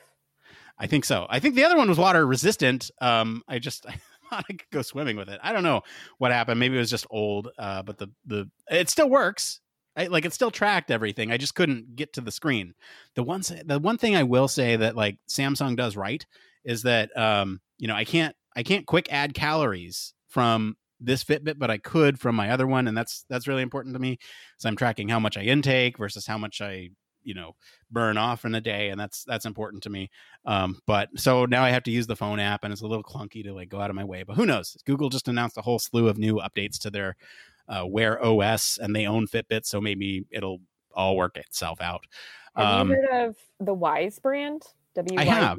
[0.78, 1.26] I think so.
[1.30, 2.90] I think the other one was water resistant.
[3.00, 3.92] Um, I just I
[4.30, 5.38] thought I could go swimming with it.
[5.42, 5.82] I don't know
[6.18, 6.58] what happened.
[6.58, 7.50] Maybe it was just old.
[7.58, 9.60] Uh, but the the it still works.
[9.96, 11.30] I, like it still tracked everything.
[11.30, 12.74] I just couldn't get to the screen.
[13.14, 16.24] The one the one thing I will say that like Samsung does right
[16.64, 21.58] is that um, you know I can't I can't quick add calories from this Fitbit,
[21.58, 24.18] but I could from my other one, and that's that's really important to me.
[24.58, 26.90] So I'm tracking how much I intake versus how much I
[27.22, 27.54] you know
[27.90, 30.10] burn off in a day, and that's that's important to me.
[30.44, 33.04] Um, but so now I have to use the phone app, and it's a little
[33.04, 34.22] clunky to like go out of my way.
[34.22, 34.76] But who knows?
[34.86, 37.16] Google just announced a whole slew of new updates to their
[37.68, 40.60] uh, Wear OS, and they own Fitbit, so maybe it'll
[40.94, 42.04] all work itself out.
[42.56, 44.62] Have Um, you heard of the Wyze brand?
[44.94, 45.58] W I have.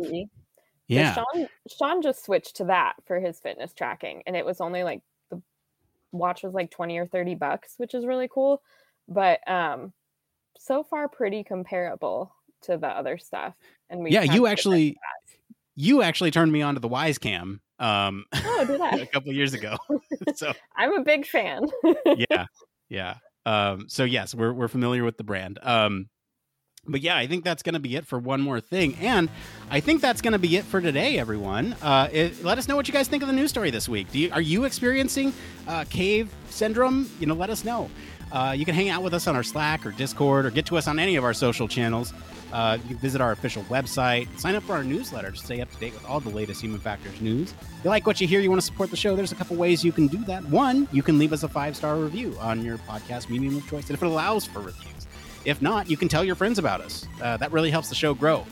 [0.87, 4.83] Yeah, Sean Sean just switched to that for his fitness tracking, and it was only
[4.83, 5.41] like the
[6.11, 8.61] watch was like twenty or thirty bucks, which is really cool.
[9.07, 9.93] But um,
[10.57, 13.55] so far pretty comparable to the other stuff.
[13.89, 14.23] And we yeah.
[14.23, 14.95] You actually,
[15.75, 17.61] you actually turned me on to the Wyze Cam.
[17.79, 18.97] Um, Oh, did I?
[18.97, 19.77] a couple years ago.
[20.35, 21.65] so I'm a big fan.
[22.29, 22.45] yeah,
[22.89, 23.15] yeah.
[23.45, 25.59] Um, so yes, we're we're familiar with the brand.
[25.61, 26.09] Um,
[26.87, 29.27] but yeah, I think that's going to be it for one more thing, and
[29.71, 31.75] I think that's going to be it for today, everyone.
[31.81, 34.11] Uh, it, let us know what you guys think of the news story this week.
[34.11, 35.33] Do you, are you experiencing
[35.67, 37.09] uh, cave syndrome?
[37.19, 37.89] You know, let us know.
[38.31, 40.77] Uh, you can hang out with us on our Slack or Discord, or get to
[40.77, 42.13] us on any of our social channels.
[42.51, 45.71] Uh, you can visit our official website, sign up for our newsletter to stay up
[45.71, 47.51] to date with all the latest Human Factors news.
[47.51, 49.55] If you like what you hear, you want to support the show, there's a couple
[49.55, 50.45] ways you can do that.
[50.45, 53.87] One, you can leave us a five star review on your podcast medium of choice,
[53.89, 55.07] and if it allows for reviews.
[55.43, 57.07] If not, you can tell your friends about us.
[57.21, 58.45] Uh, that really helps the show grow.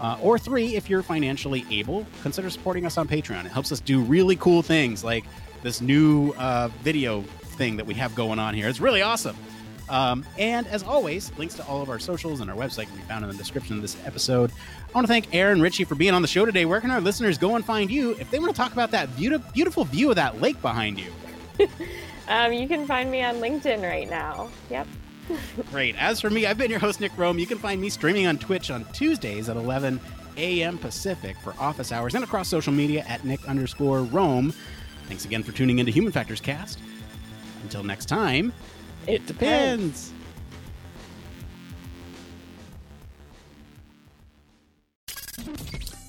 [0.00, 3.46] Uh, or three, if you're financially able, consider supporting us on Patreon.
[3.46, 5.24] It helps us do really cool things like
[5.62, 7.24] this new uh, video
[7.54, 8.68] thing that we have going on here.
[8.68, 9.36] It's really awesome.
[9.88, 13.02] Um, and as always, links to all of our socials and our website can be
[13.02, 14.50] found in the description of this episode.
[14.50, 16.64] I want to thank Aaron Ritchie for being on the show today.
[16.64, 19.14] Where can our listeners go and find you if they want to talk about that
[19.16, 21.12] beautiful, beautiful view of that lake behind you?
[22.28, 24.48] um, you can find me on LinkedIn right now.
[24.70, 24.86] Yep.
[25.70, 25.96] Great.
[26.00, 27.38] As for me, I've been your host, Nick Roome.
[27.38, 30.00] You can find me streaming on Twitch on Tuesdays at 11
[30.36, 30.78] a.m.
[30.78, 34.54] Pacific for office hours and across social media at Nick underscore Roome.
[35.08, 36.78] Thanks again for tuning into Human Factors Cast.
[37.64, 38.52] Until next time,
[39.06, 40.12] it, depends.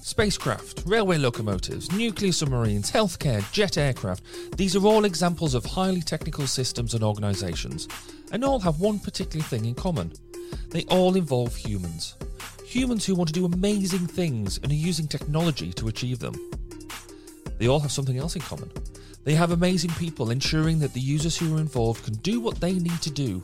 [0.01, 4.23] Spacecraft, railway locomotives, nuclear submarines, healthcare, jet aircraft,
[4.57, 7.87] these are all examples of highly technical systems and organisations,
[8.33, 10.11] and all have one particular thing in common.
[10.69, 12.15] They all involve humans.
[12.65, 16.35] Humans who want to do amazing things and are using technology to achieve them.
[17.57, 18.69] They all have something else in common.
[19.25, 22.73] They have amazing people ensuring that the users who are involved can do what they
[22.73, 23.41] need to do,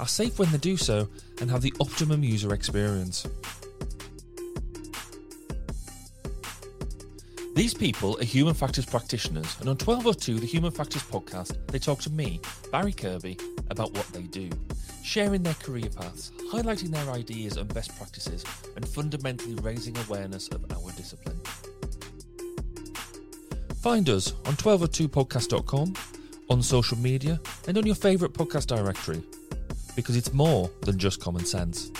[0.00, 1.08] are safe when they do so,
[1.40, 3.26] and have the optimum user experience.
[7.54, 12.00] These people are human factors practitioners, and on 1202, the Human Factors podcast, they talk
[12.00, 12.40] to me,
[12.72, 13.38] Barry Kirby,
[13.70, 14.50] about what they do,
[15.04, 20.64] sharing their career paths, highlighting their ideas and best practices, and fundamentally raising awareness of
[20.72, 21.40] our discipline.
[23.80, 25.94] Find us on 1202podcast.com,
[26.50, 29.22] on social media, and on your favourite podcast directory,
[29.96, 31.90] because it's more than just common sense.